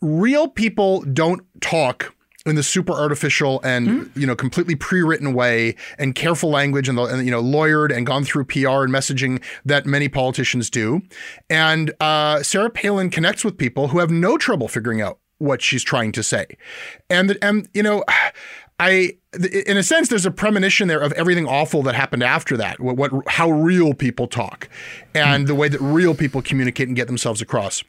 [0.00, 2.14] real people don't talk
[2.48, 4.20] in the super artificial and mm-hmm.
[4.20, 8.06] you know completely pre-written way and careful language and, the, and, you know lawyered and
[8.06, 11.02] gone through PR and messaging that many politicians do.
[11.50, 15.82] And uh, Sarah Palin connects with people who have no trouble figuring out what she's
[15.82, 16.46] trying to say,
[17.10, 18.04] and and you know.
[18.80, 19.16] I,
[19.66, 22.78] in a sense, there's a premonition there of everything awful that happened after that.
[22.78, 24.68] What, what how real people talk,
[25.16, 25.46] and mm.
[25.48, 27.82] the way that real people communicate and get themselves across.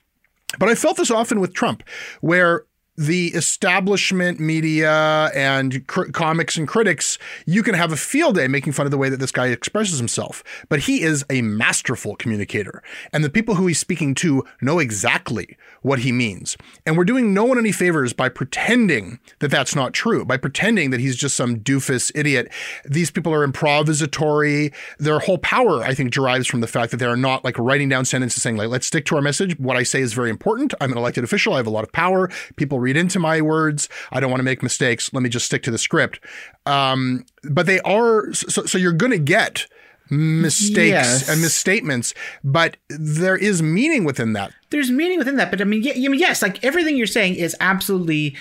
[0.57, 1.84] But I felt this often with Trump,
[2.22, 2.66] where
[3.00, 8.74] the establishment media and cr- comics and critics, you can have a field day making
[8.74, 10.43] fun of the way that this guy expresses himself.
[10.68, 12.84] But he is a masterful communicator.
[13.14, 16.58] And the people who he's speaking to know exactly what he means.
[16.86, 20.89] And we're doing no one any favors by pretending that that's not true, by pretending
[20.89, 22.52] that he's just some doofus idiot.
[22.84, 24.74] These people are improvisatory.
[24.97, 28.04] Their whole power, I think, derives from the fact that they're not like writing down
[28.04, 29.58] sentences saying, like, let's stick to our message.
[29.58, 30.74] What I say is very important.
[30.82, 31.54] I'm an elected official.
[31.54, 32.30] I have a lot of power.
[32.58, 33.90] People read into my words.
[34.12, 35.14] I don't want to make mistakes.
[35.14, 36.20] Let me just stick to the script.
[36.66, 39.68] Um, but they are so, so you're going to get
[40.10, 41.30] mistakes yes.
[41.30, 42.14] and misstatements,
[42.44, 44.52] but there is meaning within that.
[44.70, 47.36] There's meaning within that, but I mean, yeah, I mean, yes, like everything you're saying
[47.36, 48.36] is absolutely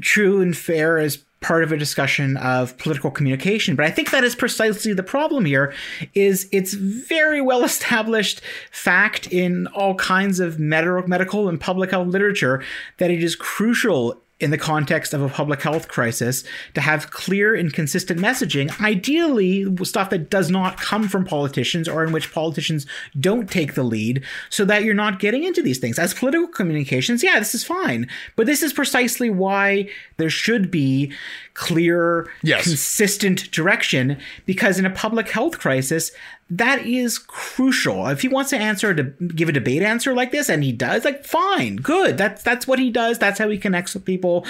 [0.00, 4.24] true and fair as part of a discussion of political communication but i think that
[4.24, 5.72] is precisely the problem here
[6.12, 8.40] is it's very well established
[8.72, 12.64] fact in all kinds of medical and public health literature
[12.98, 17.54] that it is crucial in the context of a public health crisis to have clear
[17.54, 22.86] and consistent messaging, ideally stuff that does not come from politicians or in which politicians
[23.18, 25.98] don't take the lead, so that you're not getting into these things.
[25.98, 28.08] As political communications, yeah, this is fine.
[28.36, 31.12] But this is precisely why there should be
[31.54, 32.64] clear, yes.
[32.64, 36.12] consistent direction, because in a public health crisis,
[36.48, 38.06] that is crucial.
[38.06, 41.04] If he wants to answer to give a debate answer like this, and he does,
[41.04, 42.16] like fine, good.
[42.18, 43.18] That's that's what he does.
[43.18, 44.46] That's how he connects with people.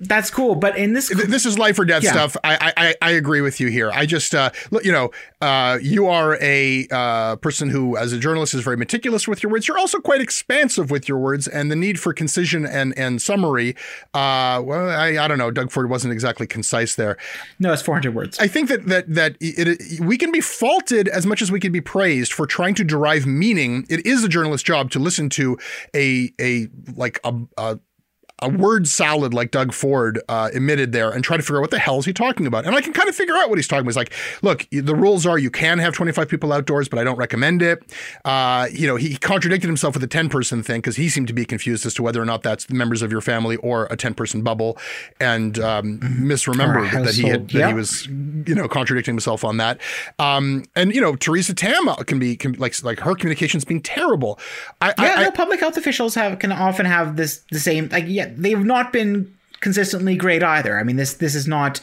[0.00, 0.54] That's cool.
[0.54, 2.12] But in this, this is life or death Yeah.
[2.12, 2.36] stuff.
[2.44, 3.90] I, I I agree with you here.
[3.90, 8.18] I just uh, look, you know, uh, you are a uh, person who, as a
[8.18, 9.66] journalist, is very meticulous with your words.
[9.68, 13.74] You're also quite expansive with your words, and the need for concision and and summary.
[14.12, 15.50] Uh, well, I, I don't know.
[15.50, 17.16] Doug Ford wasn't exactly concise there.
[17.58, 18.38] no, it's 400 words.
[18.38, 21.58] I think that that that it, it, we can be faulted as much as we
[21.60, 23.86] can be praised for trying to derive meaning.
[23.88, 25.56] It is a journalist's job to listen to
[25.94, 27.32] a a like a.
[27.56, 27.78] a
[28.42, 31.70] a word salad like Doug Ford uh, emitted there and try to figure out what
[31.70, 32.66] the hell is he talking about.
[32.66, 33.90] And I can kind of figure out what he's talking about.
[33.90, 34.12] He's like,
[34.42, 37.82] look, the rules are you can have 25 people outdoors, but I don't recommend it.
[38.24, 41.34] Uh, you know, he contradicted himself with the 10 person thing because he seemed to
[41.34, 43.96] be confused as to whether or not that's the members of your family or a
[43.96, 44.76] 10 person bubble
[45.18, 47.68] and um, misremembered that he had, that yeah.
[47.68, 49.80] he was, you know, contradicting himself on that.
[50.18, 54.38] Um, and, you know, Theresa Tam can be, can, like, like her communications being terrible.
[54.80, 58.04] I, yeah, I, no, public health officials have can often have this the same like
[58.06, 60.78] yeah, they've not been consistently great either.
[60.78, 61.80] I mean this this is not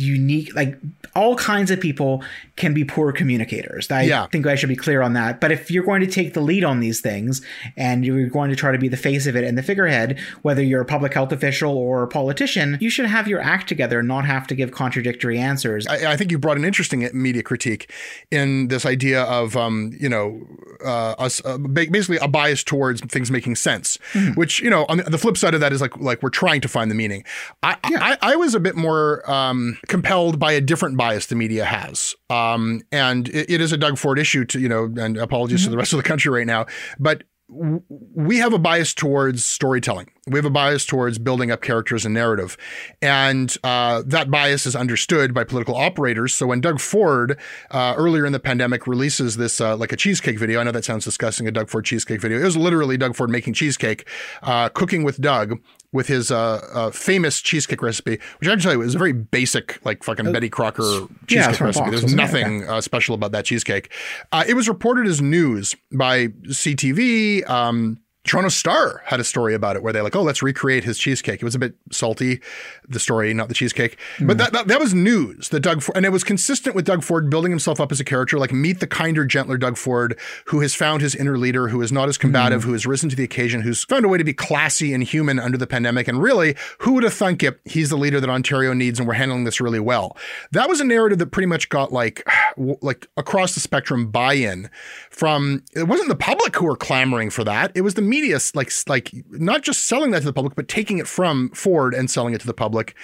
[0.00, 0.78] unique like
[1.14, 2.22] all kinds of people
[2.56, 3.90] can be poor communicators.
[3.90, 4.26] I Yeah.
[4.26, 5.40] think I should be clear on that.
[5.40, 7.42] But if you're going to take the lead on these things
[7.76, 10.62] and you're going to try to be the face of it and the figurehead, whether
[10.62, 14.08] you're a public health official or a politician, you should have your act together and
[14.08, 15.86] not have to give contradictory answers.
[15.86, 17.90] I, I think you brought an interesting media critique
[18.30, 20.46] in this idea of, um, you know,
[20.84, 23.98] uh, us uh, basically a bias towards things making sense.
[24.34, 26.68] Which you know, on the, flip side of that is like like we're trying to
[26.68, 27.24] find the meaning.
[27.62, 31.64] I I, I was a bit more um, compelled by a different bias the media
[31.64, 35.64] has, um, and it, it is a Doug Ford issue to you know, and apologies
[35.64, 36.66] to the rest of the country right now,
[36.98, 40.10] but w- we have a bias towards storytelling.
[40.26, 42.56] We have a bias towards building up characters and narrative.
[43.00, 46.34] And uh, that bias is understood by political operators.
[46.34, 47.38] So when Doug Ford
[47.70, 50.84] uh, earlier in the pandemic releases this uh, like a cheesecake video, I know that
[50.84, 52.38] sounds disgusting, a Doug Ford cheesecake video.
[52.38, 54.06] It was literally Doug Ford making cheesecake,
[54.42, 55.58] uh, cooking with Doug
[55.92, 58.98] with his uh, uh, famous cheesecake recipe, which I have to tell you is a
[58.98, 61.90] very basic, like fucking Betty Crocker cheesecake from recipe.
[61.90, 63.90] There's nothing uh, special about that cheesecake.
[64.30, 67.48] Uh, it was reported as news by CTV.
[67.48, 70.98] Um, Toronto Star had a story about it where they're like, oh, let's recreate his
[70.98, 71.42] cheesecake.
[71.42, 72.40] It was a bit salty,
[72.88, 73.98] the story, not the cheesecake.
[74.20, 74.38] But mm.
[74.38, 77.30] that, that that was news that Doug Ford, and it was consistent with Doug Ford
[77.30, 80.74] building himself up as a character, like meet the kinder, gentler Doug Ford, who has
[80.74, 82.64] found his inner leader, who is not as combative, mm.
[82.66, 85.38] who has risen to the occasion, who's found a way to be classy and human
[85.38, 86.06] under the pandemic.
[86.06, 87.60] And really, who would have thunk it?
[87.64, 90.16] He's the leader that Ontario needs, and we're handling this really well.
[90.52, 92.26] That was a narrative that pretty much got like,
[92.58, 94.70] like across the spectrum buy-in
[95.10, 95.64] from.
[95.74, 97.72] It wasn't the public who were clamoring for that.
[97.74, 100.98] It was the media, like like not just selling that to the public, but taking
[100.98, 102.94] it from Ford and selling it to the public.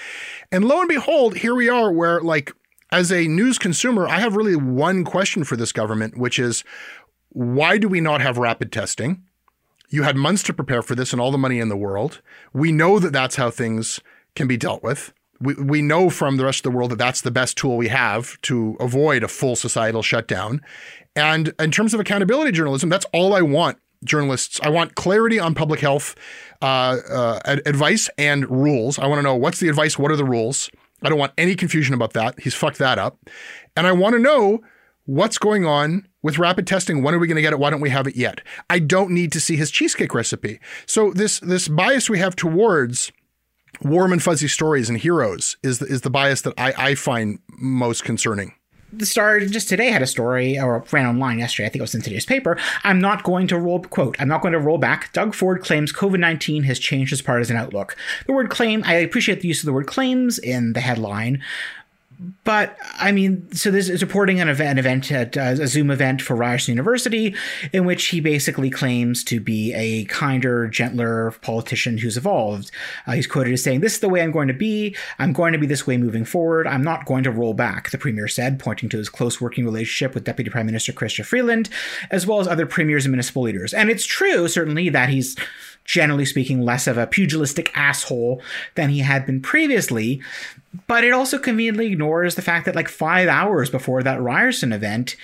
[0.52, 2.52] And lo and behold, here we are, where like
[2.90, 6.64] as a news consumer, I have really one question for this government, which is
[7.30, 9.24] why do we not have rapid testing?
[9.88, 12.20] You had months to prepare for this and all the money in the world.
[12.52, 14.00] We know that that's how things
[14.34, 15.12] can be dealt with.
[15.41, 17.89] We, we know from the rest of the world that that's the best tool we
[17.89, 20.61] have to avoid a full societal shutdown.
[21.16, 24.61] And in terms of accountability journalism, that's all I want journalists.
[24.62, 26.14] I want clarity on public health
[26.62, 28.99] uh, uh, ad- advice and rules.
[28.99, 30.70] I want to know what's the advice, what are the rules.
[31.03, 32.41] I don't want any confusion about that.
[32.41, 33.18] He's fucked that up.
[33.76, 34.61] And I want to know
[35.07, 37.03] what's going on with rapid testing.
[37.03, 37.59] When are we going to get it?
[37.59, 38.41] Why don't we have it yet?
[38.70, 40.61] I don't need to see his cheesecake recipe.
[40.87, 43.12] So this this bias we have towards
[43.82, 47.38] warm and fuzzy stories and heroes is the, is the bias that I, I find
[47.58, 48.54] most concerning.
[48.92, 51.66] the Star just today had a story, or ran online yesterday.
[51.66, 52.58] I think it was in today's paper.
[52.84, 54.16] I'm not going to roll quote.
[54.20, 55.12] I'm not going to roll back.
[55.12, 57.96] Doug Ford claims COVID 19 has changed his partisan outlook.
[58.26, 58.82] The word claim.
[58.84, 61.42] I appreciate the use of the word claims in the headline.
[62.44, 65.90] But I mean, so this is reporting an event, an event at uh, a Zoom
[65.90, 67.34] event for Ryerson University,
[67.72, 72.70] in which he basically claims to be a kinder, gentler politician who's evolved.
[73.06, 74.94] Uh, he's quoted as saying, "This is the way I'm going to be.
[75.18, 76.66] I'm going to be this way moving forward.
[76.66, 80.14] I'm not going to roll back." The premier said, pointing to his close working relationship
[80.14, 81.68] with Deputy Prime Minister Chrystia Freeland,
[82.10, 83.74] as well as other premiers and municipal leaders.
[83.74, 85.36] And it's true, certainly, that he's
[85.85, 88.43] generally speaking, less of a pugilistic asshole
[88.74, 90.22] than he had been previously.
[90.87, 95.16] But it also conveniently ignores the fact that, like, five hours before that Ryerson event,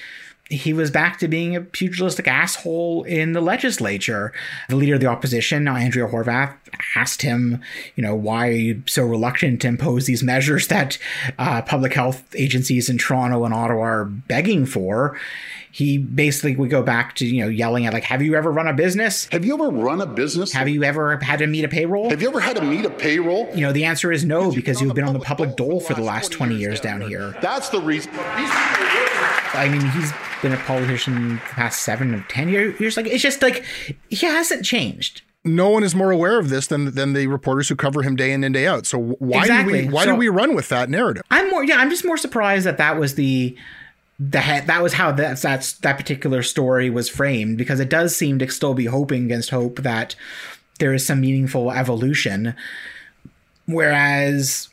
[0.51, 4.33] he was back to being a pugilistic asshole in the legislature.
[4.69, 6.55] The leader of the opposition, Andrea Horwath,
[6.97, 7.63] asked him,
[7.95, 10.99] you know, why are you so reluctant to impose these measures that
[11.39, 15.17] uh, public health agencies in Toronto and Ottawa are begging for?
[15.73, 18.67] He basically would go back to, you know, yelling at, like, have you ever run
[18.67, 19.27] a business?
[19.27, 20.53] Have you ever run a business?
[20.53, 22.11] Have you ever had to meet a payroll?
[22.11, 23.49] Have you ever had to meet a payroll?
[23.55, 26.03] You know, the answer is no, because you've been on the public dole for the
[26.03, 27.37] last 20 years down here.
[27.41, 28.11] That's the reason.
[29.53, 30.13] I mean, he's
[30.43, 32.97] been a politician the past seven or ten year- years.
[32.97, 33.65] Like, it's just like
[34.09, 35.23] he hasn't changed.
[35.45, 38.31] no one is more aware of this than than the reporters who cover him day
[38.33, 38.85] in and day out.
[38.87, 39.81] So why Exactly.
[39.83, 41.23] do we why So- do we run with that narrative?
[41.31, 43.57] I'm more yeah, I'm just more surprised that that was the
[44.19, 48.15] the he- that was how that that's that particular story was framed because it does
[48.15, 50.15] seem to still be hoping against hope that
[50.79, 52.55] there is some meaningful evolution
[53.67, 54.69] whereas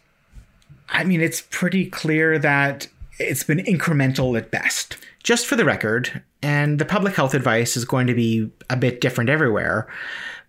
[0.90, 2.88] I mean it's pretty clear that
[3.20, 4.98] it's been incremental at best.
[5.28, 9.02] Just for the record, and the public health advice is going to be a bit
[9.02, 9.86] different everywhere,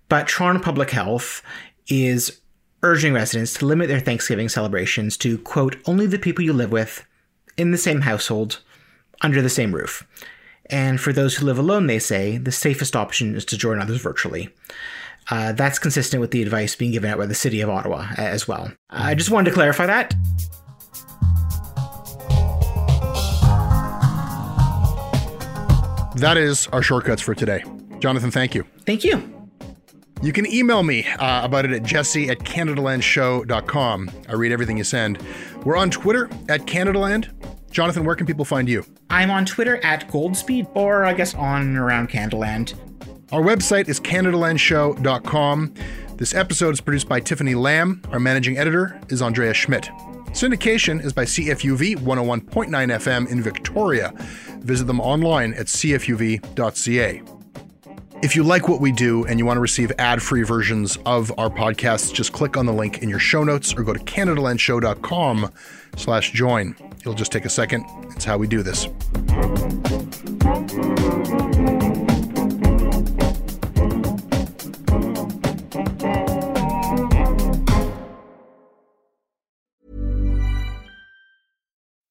[0.08, 1.42] but Toronto Public Health
[1.88, 2.40] is
[2.84, 7.04] urging residents to limit their Thanksgiving celebrations to, quote, only the people you live with,
[7.56, 8.60] in the same household,
[9.20, 10.06] under the same roof.
[10.66, 14.00] And for those who live alone, they say, the safest option is to join others
[14.00, 14.48] virtually.
[15.28, 18.46] Uh, that's consistent with the advice being given out by the City of Ottawa as
[18.46, 18.70] well.
[18.90, 20.14] I just wanted to clarify that.
[26.20, 27.64] That is our shortcuts for today.
[28.00, 28.64] Jonathan, thank you.
[28.84, 29.34] Thank you.
[30.20, 34.10] You can email me uh, about it at jesse at canadalandshow.com.
[34.28, 35.22] I read everything you send.
[35.64, 37.28] We're on Twitter at Canadaland.
[37.70, 38.84] Jonathan, where can people find you?
[39.10, 42.74] I'm on Twitter at Goldsbie, or I guess on and around Canadaland.
[43.30, 45.74] Our website is CanadaLandShow.com.
[46.16, 48.02] This episode is produced by Tiffany Lam.
[48.10, 49.88] Our managing editor is Andrea Schmidt.
[50.32, 54.12] Syndication is by CFUV 101.9 FM in Victoria.
[54.60, 57.22] Visit them online at cfuv.ca.
[58.20, 61.48] If you like what we do and you want to receive ad-free versions of our
[61.48, 65.52] podcasts, just click on the link in your show notes or go to CanadaLandShow.com
[65.96, 66.74] slash join.
[67.00, 67.84] It'll just take a second.
[68.16, 68.88] It's how we do this.